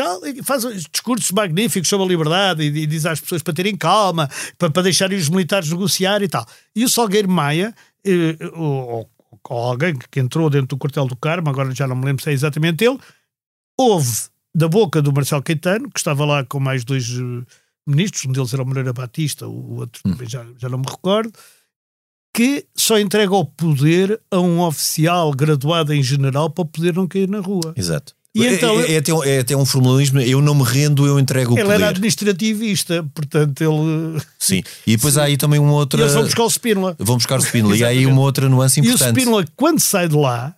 [0.44, 4.70] faz discursos magníficos sobre a liberdade e, e diz às pessoas para terem calma, para,
[4.70, 6.46] para deixarem os militares negociar e tal.
[6.74, 9.08] E o Salgueiro Maia, eh, ou,
[9.48, 12.30] ou alguém que entrou dentro do quartel do Carmo, agora já não me lembro se
[12.30, 12.98] é exatamente ele,
[13.76, 14.10] houve
[14.54, 17.04] da boca do Marcelo Caetano, que estava lá com mais dois
[17.88, 20.16] ministros, um deles era o Moreira Batista, o outro hum.
[20.28, 21.32] já, já não me recordo,
[22.34, 27.28] que só entrega o poder a um oficial graduado em general para poder não cair
[27.28, 27.72] na rua.
[27.76, 28.14] Exato.
[28.34, 31.04] E é, então- é, é até, um- é até um formalismo, eu não me rendo,
[31.06, 31.74] eu entrego o ele poder.
[31.76, 34.22] era administrativista, portanto ele.
[34.38, 34.62] Sim.
[34.86, 36.02] E depois há aí também uma E outra.
[36.02, 36.94] eles vão buscar o Spínola.
[37.00, 37.76] Vão buscar o Spínola.
[37.76, 39.18] e há aí uma outra nuance E o importante.
[39.18, 40.54] Spínola, quando sai de lá,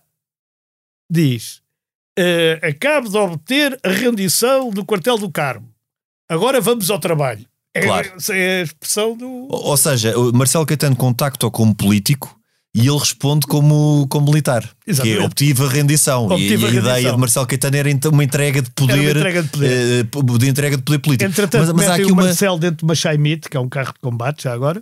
[1.09, 1.61] diz:
[2.19, 5.70] eh, Acabo de obter a rendição do quartel do Carmo.
[6.31, 7.45] Agora vamos ao trabalho.
[7.75, 8.09] É, Claro.
[8.31, 9.27] é a expressão do.
[9.27, 12.39] Ou ou seja, o Marcelo Caetano contacta como político
[12.73, 14.61] e ele responde como, como militar.
[14.85, 15.21] Que Exatamente.
[15.21, 16.25] é, obtive a rendição.
[16.25, 17.15] Obtive e, a a, ideia rendição.
[17.15, 18.93] de Marcelo Caetano era então uma entrega de poder.
[18.93, 20.05] Era uma entrega de poder.
[20.05, 21.29] eh, de entrega de poder político.
[21.29, 22.23] Entretanto, mas, mas há aqui o uma.
[22.23, 24.81] Marcelo dentro de uma Chaimite, que é um carro de combate, já agora,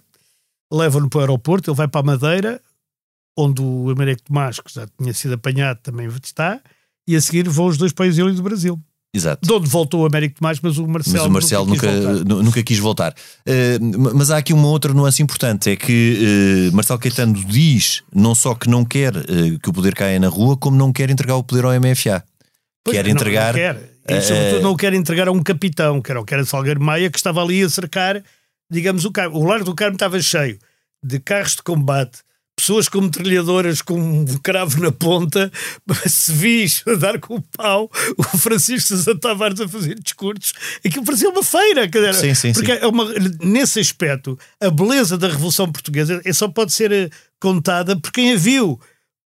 [0.71, 2.61] levam-no para o aeroporto, ele vai para a Madeira,
[3.35, 6.59] onde o Américo Tomás, que já tinha sido apanhado, também está,
[7.07, 8.79] e a seguir vão os dois para o exílio do Brasil.
[9.13, 9.47] Exato.
[9.47, 12.25] De onde voltou o Américo Tomás, mas o Marcelo, Mas o Marcelo nunca, quis voltar.
[12.25, 13.15] nu- nunca quis voltar.
[13.45, 13.79] Eh,
[14.13, 18.53] mas há aqui uma outra nuance importante: é que eh, Marcelo Caetano diz não só
[18.53, 21.43] que não quer eh, que o poder caia na rua, como não quer entregar o
[21.43, 22.23] poder ao MFA.
[22.83, 23.47] Pois, quer não- entregar.
[23.53, 23.89] Não quer.
[24.09, 27.09] E, sobretudo, não quer entregar a um capitão, que era o que era Salgueiro Maia,
[27.11, 28.23] que estava ali a cercar,
[28.71, 29.37] digamos, o carro.
[29.39, 30.57] O Largo do Carmo estava cheio
[31.03, 32.19] de carros de combate,
[32.59, 35.51] pessoas com metralhadoras com um cravo na ponta,
[36.05, 40.53] civis a dar com o pau, o Francisco Sousa Tavares a fazer discursos.
[40.85, 41.87] Aquilo parecia uma feira.
[41.87, 42.83] dizer, Sim, sim, porque sim.
[42.83, 43.05] É uma,
[43.41, 48.33] nesse aspecto, a beleza da Revolução Portuguesa é só pode ser eh, contada por quem
[48.33, 48.79] a viu.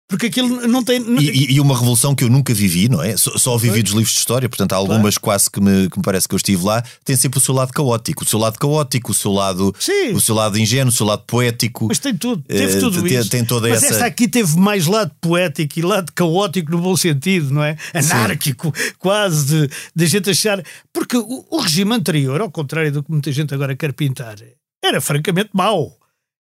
[0.07, 1.01] Porque aquilo não tem.
[1.19, 3.15] E, e- uma revolução que eu nunca vivi, não é?
[3.17, 6.03] Só, só vivi dos livros de história, portanto, há algumas quase que me, que me
[6.03, 9.11] parece que eu estive lá, tem sempre o seu lado caótico, o seu lado caótico,
[9.11, 10.11] o seu lado, Sim.
[10.13, 11.87] o seu lado ingênuo, o seu lado poético.
[11.87, 13.29] Mas tem tudo, teve Eh, tudo tem- isso.
[13.29, 16.95] tem toda Mas essa- esta aqui teve mais lado poético e lado caótico no bom
[16.95, 17.75] sentido, não é?
[17.93, 20.61] Anárquico, quase, de, de gente achar.
[20.93, 24.35] Porque o, o regime anterior, ao contrário do que muita gente agora quer pintar,
[24.83, 25.97] era francamente mau.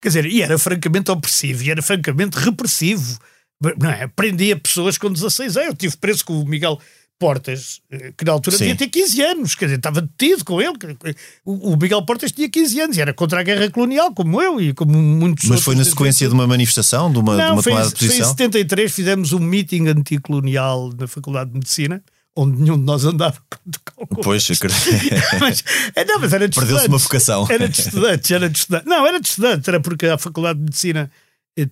[0.00, 3.18] Quer dizer, e era francamente opressivo, e era francamente repressivo.
[3.78, 4.06] Não é?
[4.08, 5.68] Prendia pessoas com 16 anos.
[5.68, 6.78] Eu tive preso com o Miguel
[7.18, 8.64] Portas, eh, que na altura Sim.
[8.64, 10.72] devia ter 15 anos, quer dizer, estava detido com ele.
[11.44, 14.60] O, o Miguel Portas tinha 15 anos e era contra a guerra colonial, como eu
[14.60, 17.62] e como muitos Mas foi na sequência de uma manifestação, de uma, de Não, uma
[17.62, 18.30] foi, tomada de foi em posição?
[18.30, 22.02] 73, fizemos um meeting anticolonial na Faculdade de Medicina,
[22.34, 23.36] onde nenhum de nós andava
[23.94, 24.74] com com- Pois, eu creio.
[25.38, 25.62] mas,
[25.94, 27.46] é, não, mas era de Perdeu-se uma vocação.
[27.48, 28.88] Era de estudantes, era de estudantes.
[28.88, 31.21] Não, era de estudantes, era porque a Faculdade de Medicina eh,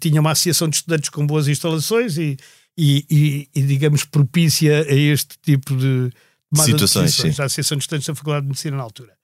[0.00, 2.36] tinha uma associação de estudantes com boas instalações e,
[2.76, 6.10] e, e- e, digamos, propícia a este tipo de
[6.52, 7.28] de Situações, sim.
[7.42, 9.16] A Associação de Estudantes da Faculdade de Medicina na altura.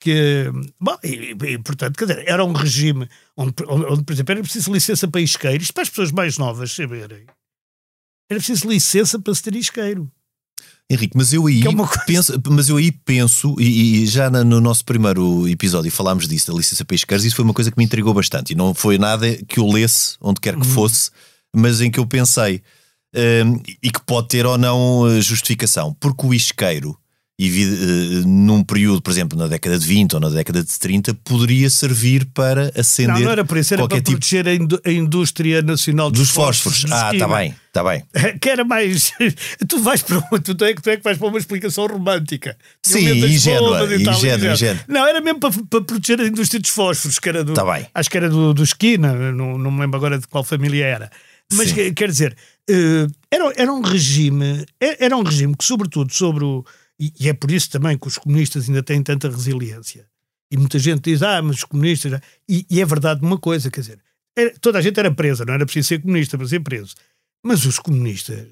[0.00, 0.46] Que,
[0.80, 4.42] bom, e, e, portanto, quer dizer, era um regime onde, onde, onde, por exemplo, era
[4.42, 5.62] preciso licença para isqueiro.
[5.62, 7.24] Isto para as pessoas mais novas saberem.
[8.28, 10.10] Era preciso licença para se ter isqueiro.
[10.88, 14.60] Henrique, mas eu aí é uma penso, mas eu aí penso, e, e já no
[14.60, 17.84] nosso primeiro episódio falámos disso, da licença para isqueiros, isso foi uma coisa que me
[17.84, 18.52] intrigou bastante.
[18.52, 20.72] E não foi nada que eu lesse, onde quer que Uhum.
[20.74, 21.10] fosse,
[21.54, 22.62] mas em que eu pensei,
[23.14, 25.92] hum, e que pode ter ou não eh, justificação.
[25.98, 26.96] Porque o isqueiro,
[27.38, 31.12] e eh, num período, por exemplo, na década de 20 ou na década de 30,
[31.22, 34.54] poderia servir para acender Não, não era por isso, era qualquer para tipo proteger a,
[34.54, 36.84] indú- a indústria nacional dos, dos fósforos.
[36.84, 38.02] de Ah, está bem, está bem.
[38.40, 39.12] Que era mais.
[39.68, 42.56] Tu vais para uma, tu, é, que- tu é que vais para uma explicação romântica.
[42.82, 44.84] Sim, ingênua, ingênua, ingênua.
[44.88, 47.52] Não, era mesmo para, para proteger a indústria dos fósforos, que era do.
[47.52, 47.86] Tá bem.
[47.94, 51.10] Acho que era do, do Esquina, não, não me lembro agora de qual família era.
[51.52, 51.74] Mas Sim.
[51.74, 52.34] que- quer dizer,
[52.68, 56.64] eh, era, era um regime, é- era um regime que, sobretudo, sobre o.
[56.98, 60.06] E, e é por isso também que os comunistas ainda têm tanta resiliência.
[60.50, 62.20] E muita gente diz, ah, mas os comunistas.
[62.48, 63.98] E, e é verdade uma coisa, quer dizer,
[64.36, 66.94] era- toda a gente era presa, não era preciso ser comunista para ser preso.
[67.44, 68.46] Mas os comunistas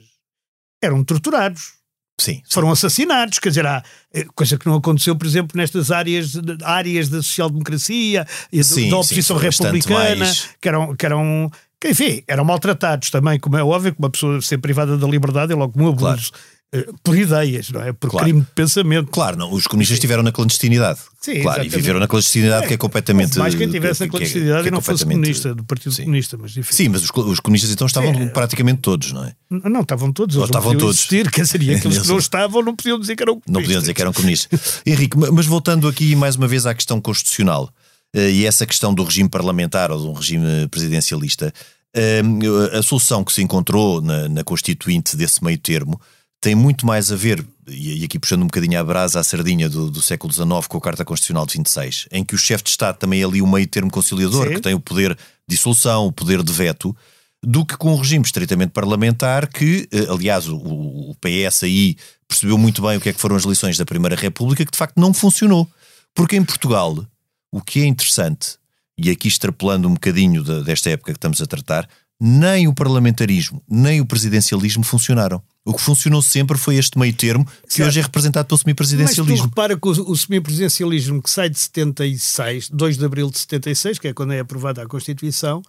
[0.82, 1.74] eram torturados,
[2.20, 2.42] Sim, sim.
[2.50, 7.08] foram assassinados, quer dizer, há eh, coisa que não aconteceu, por exemplo, nestas áreas, áreas
[7.08, 12.44] da social-democracia e Sim, da oposição republicana, mais- que eram, que eram que, enfim, eram
[12.44, 15.88] maltratados também, como é óbvio, que uma pessoa ser privada da liberdade é logo um
[15.88, 16.38] abuso eh,
[17.02, 17.92] por ideias, não é?
[17.92, 18.24] Por Claro.
[18.26, 19.08] crime de pensamento.
[19.10, 20.98] Claro, não, os comunistas estiveram na clandestinidade.
[21.20, 21.76] Sim, claro, e exatamente.
[21.76, 23.38] viveram na clandestinidade que é completamente.
[23.38, 25.64] Mais quem tivesse que- a que é- clandestinidade que é e não fosse comunista, do
[25.64, 26.02] Partido Sim.
[26.04, 26.72] Comunista, mas enfim.
[26.74, 28.28] Sim, mas os, os comunistas então estavam Sim.
[28.28, 29.34] praticamente todos, não é?
[29.50, 30.96] Não, estavam todos, Ou estavam todos.
[30.96, 33.80] existir, quer dizer, e aqueles que não estavam não podiam dizer que eram Não podiam
[33.80, 34.80] dizer que eram comunistas.
[34.84, 37.70] Henrique, ma- mas voltando aqui mais uma vez à questão constitucional
[38.14, 41.52] eh, e essa questão do regime parlamentar ou de um regime presidencialista,
[41.96, 42.22] eh,
[42.76, 45.98] a solução que se encontrou na, na Constituinte desse meio termo
[46.44, 49.90] tem muito mais a ver, e aqui puxando um bocadinho a brasa à sardinha do,
[49.90, 52.98] do século XIX com a Carta Constitucional de 26, em que o chefe de Estado
[52.98, 54.54] também é ali o meio termo conciliador, Sim.
[54.56, 56.94] que tem o poder de dissolução, o poder de veto,
[57.42, 61.96] do que com um regime estritamente parlamentar que, eh, aliás, o, o PS aí
[62.28, 64.78] percebeu muito bem o que é que foram as lições da Primeira República, que de
[64.78, 65.66] facto não funcionou.
[66.14, 67.06] Porque em Portugal,
[67.50, 68.56] o que é interessante
[68.98, 71.88] e aqui extrapolando um bocadinho de, desta época que estamos a tratar,
[72.20, 75.42] nem o parlamentarismo, nem o presidencialismo funcionaram.
[75.66, 77.88] O que funcionou sempre foi este meio termo, que Certo.
[77.88, 79.46] hoje é representado pelo Mas tu semipresidencialismo.
[79.46, 84.08] repara que o, o semipresidencialismo que sai de 76, 2 de abril de 76, que
[84.08, 85.62] é quando é aprovada a Constituição,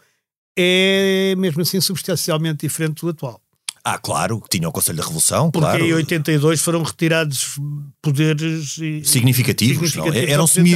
[0.57, 3.39] é mesmo assim substancialmente diferente do atual.
[3.87, 5.85] Ah, claro, que tinha o Conselho da Revolução, Porque claro.
[5.85, 7.57] em 82 foram retirados
[8.01, 9.95] poderes e- significativos.
[9.95, 10.05] não?
[10.05, 10.71] significativos Era um semi,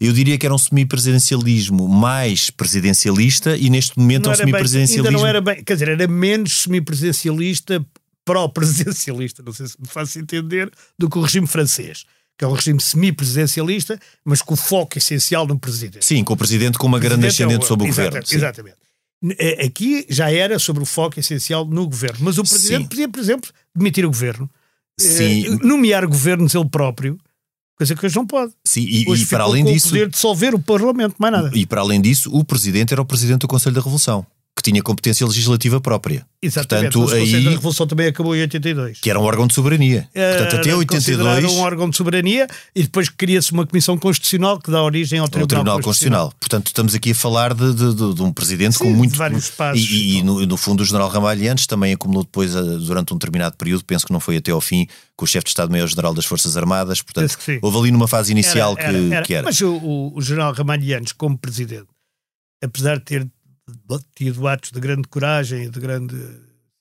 [0.00, 4.44] eu diria que era um semipresidencialismo mais presidencialista e neste momento é um Não era
[4.44, 5.08] bem- semipresidencialismo.
[5.08, 7.86] ainda não era bem, quer dizer, era menos semipresidencialista,
[8.24, 12.04] pró-presidencialista, não sei se me faço entender, do que o regime francês,
[12.38, 16.04] que é um regime semipresidencialista, mas com o foco essencial no presidente.
[16.04, 18.28] Sim, com o presidente com uma grande é ascendente o- sobre o Exata- governo.
[18.32, 18.76] Exatamente.
[19.38, 22.88] Eh, Aqui já era sobre o foco essencial no governo, mas o presidente Sim.
[22.88, 24.50] podia, por exemplo, demitir o governo,
[25.00, 27.16] eh, nomear governos ele próprio,
[27.76, 28.52] coisa que hoje não pode.
[28.64, 31.50] Sim, e, Hoje e para além disso, poder de dissolver o Parlamento, mais nada.
[31.56, 34.26] e para além disso, o presidente era o presidente do Conselho da Revolução,
[34.62, 36.24] que tinha competência legislativa própria.
[36.40, 36.92] Exatamente.
[36.94, 39.00] Portanto, aí Revolução também acabou em 82.
[39.00, 40.08] que era um órgão de soberania.
[40.12, 44.58] Portanto, até Era 82 considerado um órgão de soberania e depois cria-se uma comissão constitucional
[44.60, 46.32] que dá origem ao Tribunal, Tribunal Constitucional.
[46.40, 49.16] Portanto, estamos aqui a falar de, de- de- um presidente Sim, com muito.
[49.16, 49.82] vários passos.
[49.88, 53.56] E, e, no, no fundo, o general Ramalhiantes também acumulou depois, eh, durante um determinado
[53.56, 54.86] período, penso que não foi até ao fim,
[55.16, 57.00] com o chefe de Estado-Maior-General das Forças Armadas.
[57.02, 59.26] Portanto, houve ali numa fase inicial Era- era- que, era.
[59.26, 59.44] que era.
[59.44, 61.86] Mas o, o, general Ramalhianes, como presidente,
[62.62, 63.28] apesar de ter
[64.14, 66.16] tido atos de grande coragem e de grande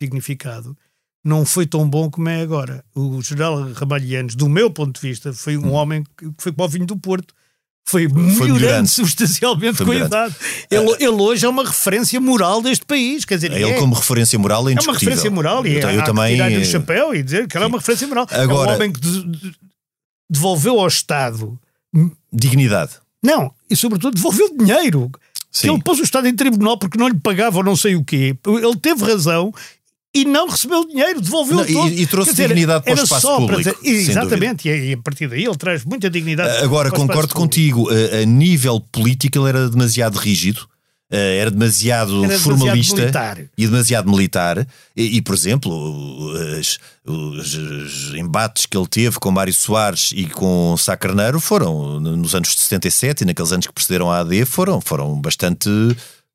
[0.01, 0.75] significado,
[1.23, 2.83] não foi tão bom como é agora.
[2.95, 5.67] O general Ramalhianes, do meu ponto de vista, foi Hum.
[5.67, 7.33] um homem que foi para o vinho do Porto.
[7.83, 8.87] Foi melhorando melhorando.
[8.87, 10.35] substancialmente Foi com a idade.
[10.69, 13.25] Ele, ele hoje é uma referência moral deste país.
[13.25, 15.93] Quer dizer, Ele, é, como referência moral, é é uma referência moral e eu, há
[15.93, 16.33] eu também.
[16.35, 18.27] tirar-lhe o chapéu e dizer que ela é uma referência moral.
[18.31, 19.55] é Agora- um homem que de- de-
[20.29, 21.59] devolveu ao Estado
[22.31, 22.93] Dignidade.
[23.21, 25.11] não, e sobretudo devolveu dinheiro.
[25.51, 25.71] Sim.
[25.73, 28.35] Ele pôs o Estado em tribunal porque não lhe pagava ou não sei o quê.
[28.47, 29.53] Ele teve razão
[30.13, 31.93] e não recebeu dinheiro, devolveu Não, e- todo.
[31.93, 34.97] e trouxe Quer dizer, dignidade para o espaço só público, dizer- exatamente, e, e a
[34.97, 36.63] partir daí ele traz muita dignidade.
[36.63, 40.67] Agora, para o concordo contigo, a, a nível político ele era demasiado rígido,
[41.11, 43.37] era demasiado Era demasiado formalista militar.
[43.57, 44.67] e demasiado militar.
[44.95, 45.71] E, e, por exemplo,
[46.59, 52.33] os, os- embates que ele teve com Mário Soares e com Sá Carneiro foram, nos
[52.33, 55.69] anos de 77 e naqueles anos que precederam a AD, foram, foram bastante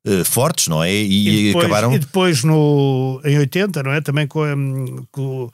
[0.05, 0.93] eh, fortes, não é?
[0.93, 1.93] E, E depois, acabaram.
[1.93, 3.99] e depois no, em 80, não é?
[4.01, 5.49] Também com, hum, com-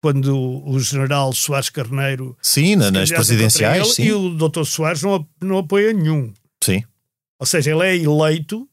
[0.00, 4.04] quando o general Soares Carneiro Sim, nas presidenciais, ele, sim.
[4.04, 6.32] E o doutor Soares não, não apoia nenhum.
[6.62, 6.84] sim.
[7.38, 8.68] Ou seja, ele é eleito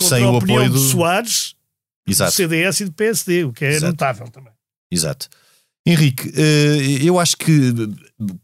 [0.00, 1.54] contra Sem a opinião apoio de do- Soares,
[2.06, 2.32] do Exato.
[2.32, 3.86] CDS e do PSD, o que é Exato.
[3.92, 4.52] notável também.
[4.90, 5.28] Exato.
[5.86, 7.72] Henrique, eh, eu acho que,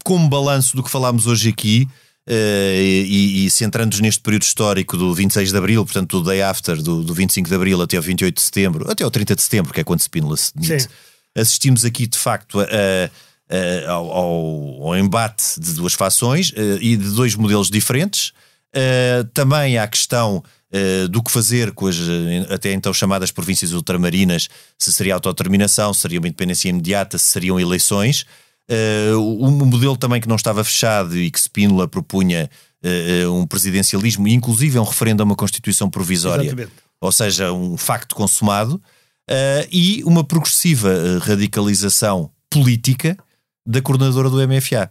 [0.05, 1.87] como balanço do que falámos hoje aqui,
[2.27, 6.81] eh, e, e centrando-nos neste período histórico do 26 de Abril, portanto do day after,
[6.83, 9.73] do, do 25 de Abril até ao 28 de Setembro, até ao 30 de Setembro,
[9.75, 10.89] que é quando se demite, Sim.
[11.37, 16.97] assistimos aqui de facto a- a- ao, ao- ao embate de duas fações eh, e
[16.97, 18.33] de dois modelos diferentes.
[18.75, 20.43] Eh, também à questão
[20.77, 25.95] eh, do que fazer com as eh, até então chamadas províncias ultramarinas, se seria autodeterminação,
[25.95, 28.27] se seria uma independência imediata, se seriam eleições.
[28.68, 32.51] Eh, um modelo também que não estava fechado e que Spínola propunha
[33.33, 36.72] um presidencialismo, inclusive um referendo a uma Constituição provisória Exatamente.
[37.01, 38.79] ou seja, um facto consumado,
[39.72, 40.91] e uma progressiva
[41.22, 43.16] radicalização política
[43.66, 44.91] da coordenadora do MFA,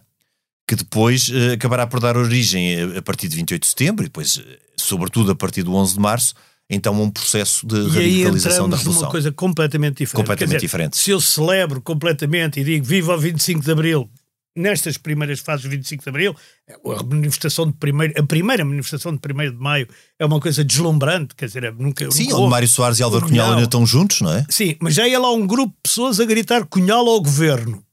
[0.66, 4.08] que depois eh, acabará por dar origem eh, a partir de 28 de setembro e
[4.08, 6.34] depois, eh, sobretudo, a partir do 11 de março,
[6.70, 9.10] então a um processo de E radicalização da Revolução.
[9.10, 10.16] coisa completamente diferente.
[10.22, 10.96] Completamente dizer, diferente.
[10.96, 14.08] Se eu celebro completamente e digo viva o 25 de Abril,
[14.56, 16.36] nestas primeiras fases do 25 de Abril,
[16.98, 19.86] a manifestação de primeiro, a primeira manifestação de 1 de Maio
[20.18, 22.10] é uma coisa deslumbrante, quer dizer, é nunca.
[22.10, 23.26] Sim, nunca onde Mário Soares e Álvaro.
[23.26, 24.46] Cunhal ainda estão juntos, não é?
[24.48, 27.83] Sim, mas já ia lá um grupo de pessoas a gritar cunhal ao governo.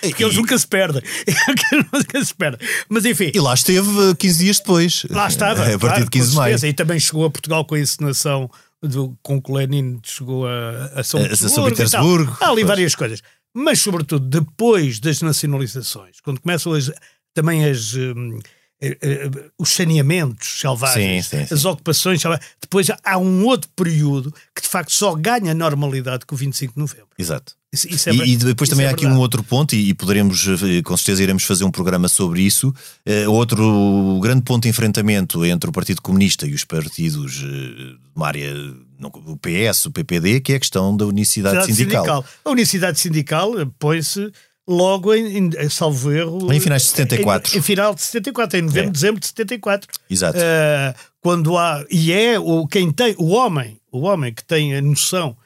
[0.00, 1.02] Porque eles nunca se perdem.
[1.92, 2.68] Nunca se perdem.
[2.88, 5.06] Mas enfim, E lá esteve eh, 15 dias depois.
[5.10, 5.62] lá estava.
[5.62, 6.66] A partir claro, de 15 de maio.
[6.66, 8.50] E também chegou a Portugal com a encenação
[8.82, 11.20] do, com que Lenin chegou a, a São.
[11.22, 12.66] Petersburgo, Há ali pois.
[12.66, 13.22] várias coisas.
[13.54, 16.90] Mas, sobretudo, depois das nacionalizações, quando começam as,
[17.34, 17.94] também as.
[17.94, 18.38] hum,
[18.78, 21.54] eh, eh, os saneamentos selvagens, Sim, sim, sim.
[21.54, 26.34] as ocupações selvagens, depois há um outro período que de facto só ganha normalidade com
[26.34, 27.08] o 25 de novembro.
[27.18, 27.54] Exato.
[27.76, 29.94] Isso, isso é E, e depois também é há aqui um outro ponto, e, e
[29.94, 32.74] poderemos, eh, com certeza, iremos fazer um programa sobre isso.
[33.04, 37.98] Eh, outro grande ponto de enfrentamento entre o Partido Comunista e os partidos eh, de
[38.14, 38.54] uma área,
[38.98, 42.24] não, o PS, o PPD, que é a questão da unicidade Unicidade sindical.
[42.44, 44.32] A unicidade sindical põe-se
[44.68, 46.52] logo em, em salvo erro.
[46.52, 47.54] Em finais de 74.
[47.54, 48.92] Em, em final de 74, em novembro, É.
[48.92, 49.88] dezembro de 74.
[50.10, 50.38] Exato.
[50.40, 51.84] Eh, quando há.
[51.90, 55.36] E é o, quem tem, o homem, o homem que tem a noção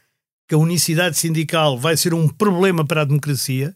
[0.50, 3.72] que a unicidade sindical vai ser um problema para a democracia,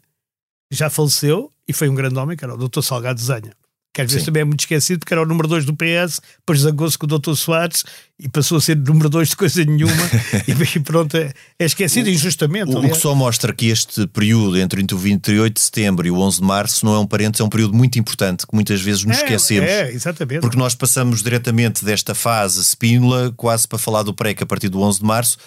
[0.73, 2.83] já faleceu e foi um grande homem, que era o Dr.
[2.83, 3.53] Salgado Zanha.
[3.95, 4.27] Que às vezes Sim.
[4.27, 7.17] também é muito esquecido, porque era o número 2 do PS, depois zangou-se com o
[7.17, 7.35] Dr.
[7.35, 7.85] Soares
[8.19, 9.93] e passou a ser número 2 de coisa nenhuma
[10.75, 12.75] e pronto, é, é esquecido injustamente.
[12.75, 16.19] O, o que só mostra que este período entre o 28 de setembro e o
[16.19, 19.05] 11 de março não é um parênteses, é um período muito importante que muitas vezes
[19.05, 19.71] nos É, esquecemos.
[19.71, 20.41] É, exatamente.
[20.41, 24.81] Porque nós passamos diretamente desta fase Spínola quase para falar do PREC a partir do
[24.81, 25.39] 11 de março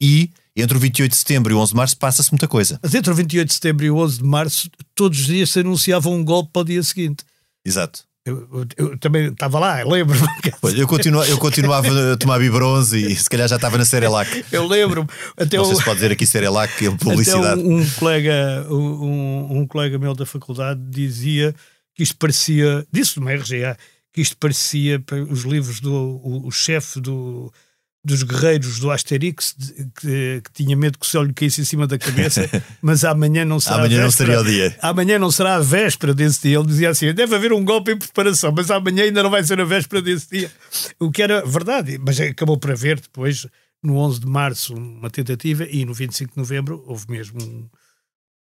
[0.00, 2.78] e entre o 28 de setembro e o 11 de março passa-se muita coisa.
[2.82, 5.60] Mas entre o 28 de setembro e o 11 de março, todos os dias se
[5.60, 7.24] anunciava um golpe para o dia seguinte.
[7.64, 8.04] Exato.
[8.24, 10.26] Eu, eu- eu também estava lá, lembro-me.
[10.76, 14.44] Eu, eu continuava a tomar bibronze e se calhar já estava na Cerelac.
[14.50, 15.08] Eu lembro-me.
[15.36, 17.60] Até Não sei se pode dizer aqui Cerelac, que é publicidade.
[17.60, 21.54] um, um colega, um, um colega meu da faculdade dizia
[21.94, 23.76] que isto parecia, disse no RGA,
[24.12, 27.52] que isto parecia para os livros do o, o chefe do,
[28.06, 29.54] dos guerreiros do Asterix,
[30.00, 32.48] que, que tinha medo que o céu lhe caísse em cima da cabeça,
[32.80, 34.76] mas amanhã não será Amanhã não seria o dia.
[34.80, 36.58] Amanhã não será a véspera desse dia.
[36.58, 39.60] Ele dizia assim: deve haver um golpe em preparação, mas amanhã ainda não vai ser
[39.60, 40.50] a véspera desse dia.
[41.00, 43.46] O que era verdade, mas acabou por haver depois,
[43.82, 47.68] no 11 de março, uma tentativa e no 25 de novembro houve mesmo um-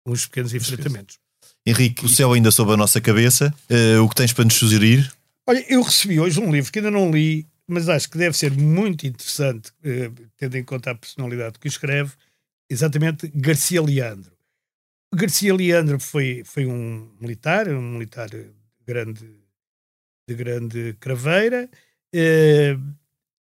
[0.08, 1.18] uns pequenos enfrentamentos.
[1.66, 3.54] Henrique, o céu ainda sob a nossa cabeça.
[3.70, 5.12] Eh, o que tens para nos sugerir?
[5.46, 8.52] Olha, eu recebi hoje um livro que ainda não li, mas acho que deve ser
[8.52, 12.14] muito interessante, eh, tendo em conta a personalidade que escreve,
[12.70, 14.32] exatamente Garcia Leandro.
[15.14, 18.52] Garcia Leandro foi, foi um militar, um militar de
[18.86, 19.26] grande,
[20.28, 21.70] de grande craveira,
[22.14, 22.78] eh,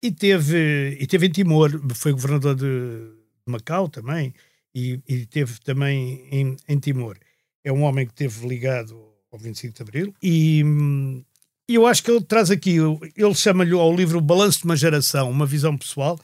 [0.03, 3.11] e, teve, e teve em Timor, foi governador de
[3.45, 4.33] Macau também,
[4.73, 7.17] e, e teve também em, em Timor.
[7.63, 8.95] É um homem que esteve ligado
[9.31, 11.23] ao 25 de Abril e, hum,
[11.67, 12.77] e eu acho que ele traz aqui,
[13.15, 16.19] ele chama-lhe ao livro Balanço de uma Geração, uma visão pessoal,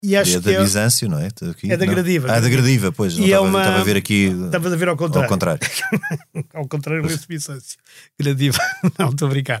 [0.00, 1.26] e acho é que da é, Bizâncio, não é?
[1.26, 1.72] Aqui?
[1.72, 1.92] É da Não.
[1.92, 2.32] Gradiva.
[2.32, 3.16] Ah, da Gradiva, pois.
[3.18, 5.24] Não é estava, uma- estava a ver aqui Estavas a ver ao contrário.
[5.24, 5.60] ao contrário.
[6.54, 7.76] Ao contrário, lê-se Vicêncio.
[8.18, 8.58] Gradiva.
[8.96, 9.60] Não, estou a brincar.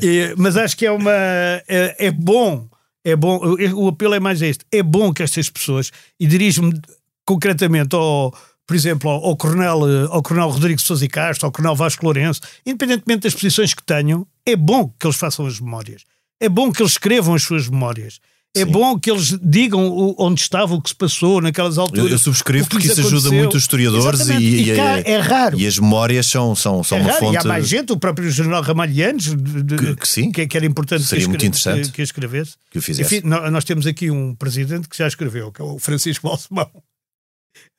[0.00, 1.10] E, mas acho que é uma.
[1.12, 2.68] É, é bom.
[3.04, 3.38] É bom.
[3.38, 4.64] O, o apelo é mais este.
[4.70, 5.90] É bom que estas pessoas,
[6.20, 6.80] e dirijo-me
[7.26, 8.32] concretamente ao.
[8.66, 12.40] Por exemplo, ao, coronel, eh, ao Coronel Rodrigo Sousa e Castro, ao Coronel Vasco Lourenço,
[12.64, 16.02] independentemente das posições que tenham, é bom que eles façam as memórias.
[16.40, 18.18] É bom que eles escrevam as suas memórias.
[18.54, 18.70] É Sim.
[18.70, 22.10] bom que eles digam onde estava, o que se passou naquelas Eu, alturas.
[22.12, 23.38] eu subscrevo o que porque isso ajuda aconteceu.
[23.38, 25.58] muito os historiadores e, e- E cá e- é raro.
[25.58, 27.34] e as memórias são, são, são É uma raro, fonte.
[27.34, 30.30] E há mais gente, o próprio general de- Que- que sim.
[30.30, 31.86] que, que era importante Seria que, muito interessante.
[31.86, 32.52] que, que escrevesse.
[32.70, 33.16] que o fizesse.
[33.16, 36.70] Enfim, nó- nós temos aqui um presidente que já escreveu, que é o Francisco Balsemão.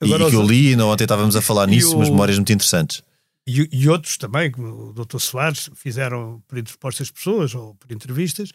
[0.02, 2.36] E, e que eu li, ainda ontem estávamos a falar E nisso, o- umas memórias
[2.38, 3.02] muito interessantes.
[3.46, 5.18] e, e outros também, como o Dr.
[5.18, 8.50] Soares, fizeram por interpostas pessoas ou por entrevistas,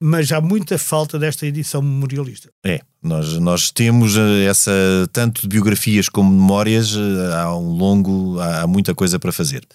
[0.00, 2.50] mas há muita falta desta edição memorialista.
[2.64, 4.70] É, nós, nós temos eh, essa,
[5.12, 9.66] tanto de biografias como memórias, eh, há um longo, há, muita coisa para fazer.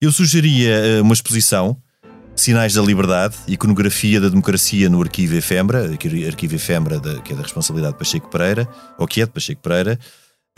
[0.00, 1.76] Eu sugeria eh, uma exposição,
[2.34, 5.90] Sinais da Liberdade, Iconografia da Democracia no Arquivo Efembra,
[6.26, 8.66] Arquivo Efembra, da- que é da responsabilidade de Pacheco Pereira,
[8.98, 9.98] ou que é de Pacheco Pereira,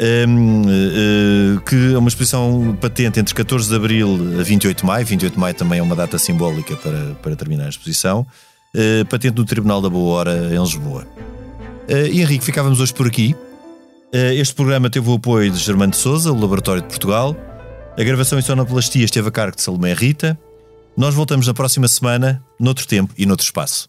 [0.01, 5.07] hum, eh, que é uma exposição patente entre 14 de Abril a 28 de Maio,
[5.07, 8.27] 28 de Maio também é uma data simbólica para, para terminar a exposição,
[8.75, 11.07] eh, patente no Tribunal da Boa Hora em Lisboa.
[11.89, 13.35] Uh, Henrique, ficávamos hoje por aqui.
[14.15, 17.35] Uh, este programa teve o apoio de Germano de Souza, o Laboratório de Portugal.
[17.97, 20.39] A gravação em sonoplastia esteve a cargo de Salomé Rita.
[20.95, 23.89] Nós voltamos na próxima semana, noutro tempo e noutro espaço.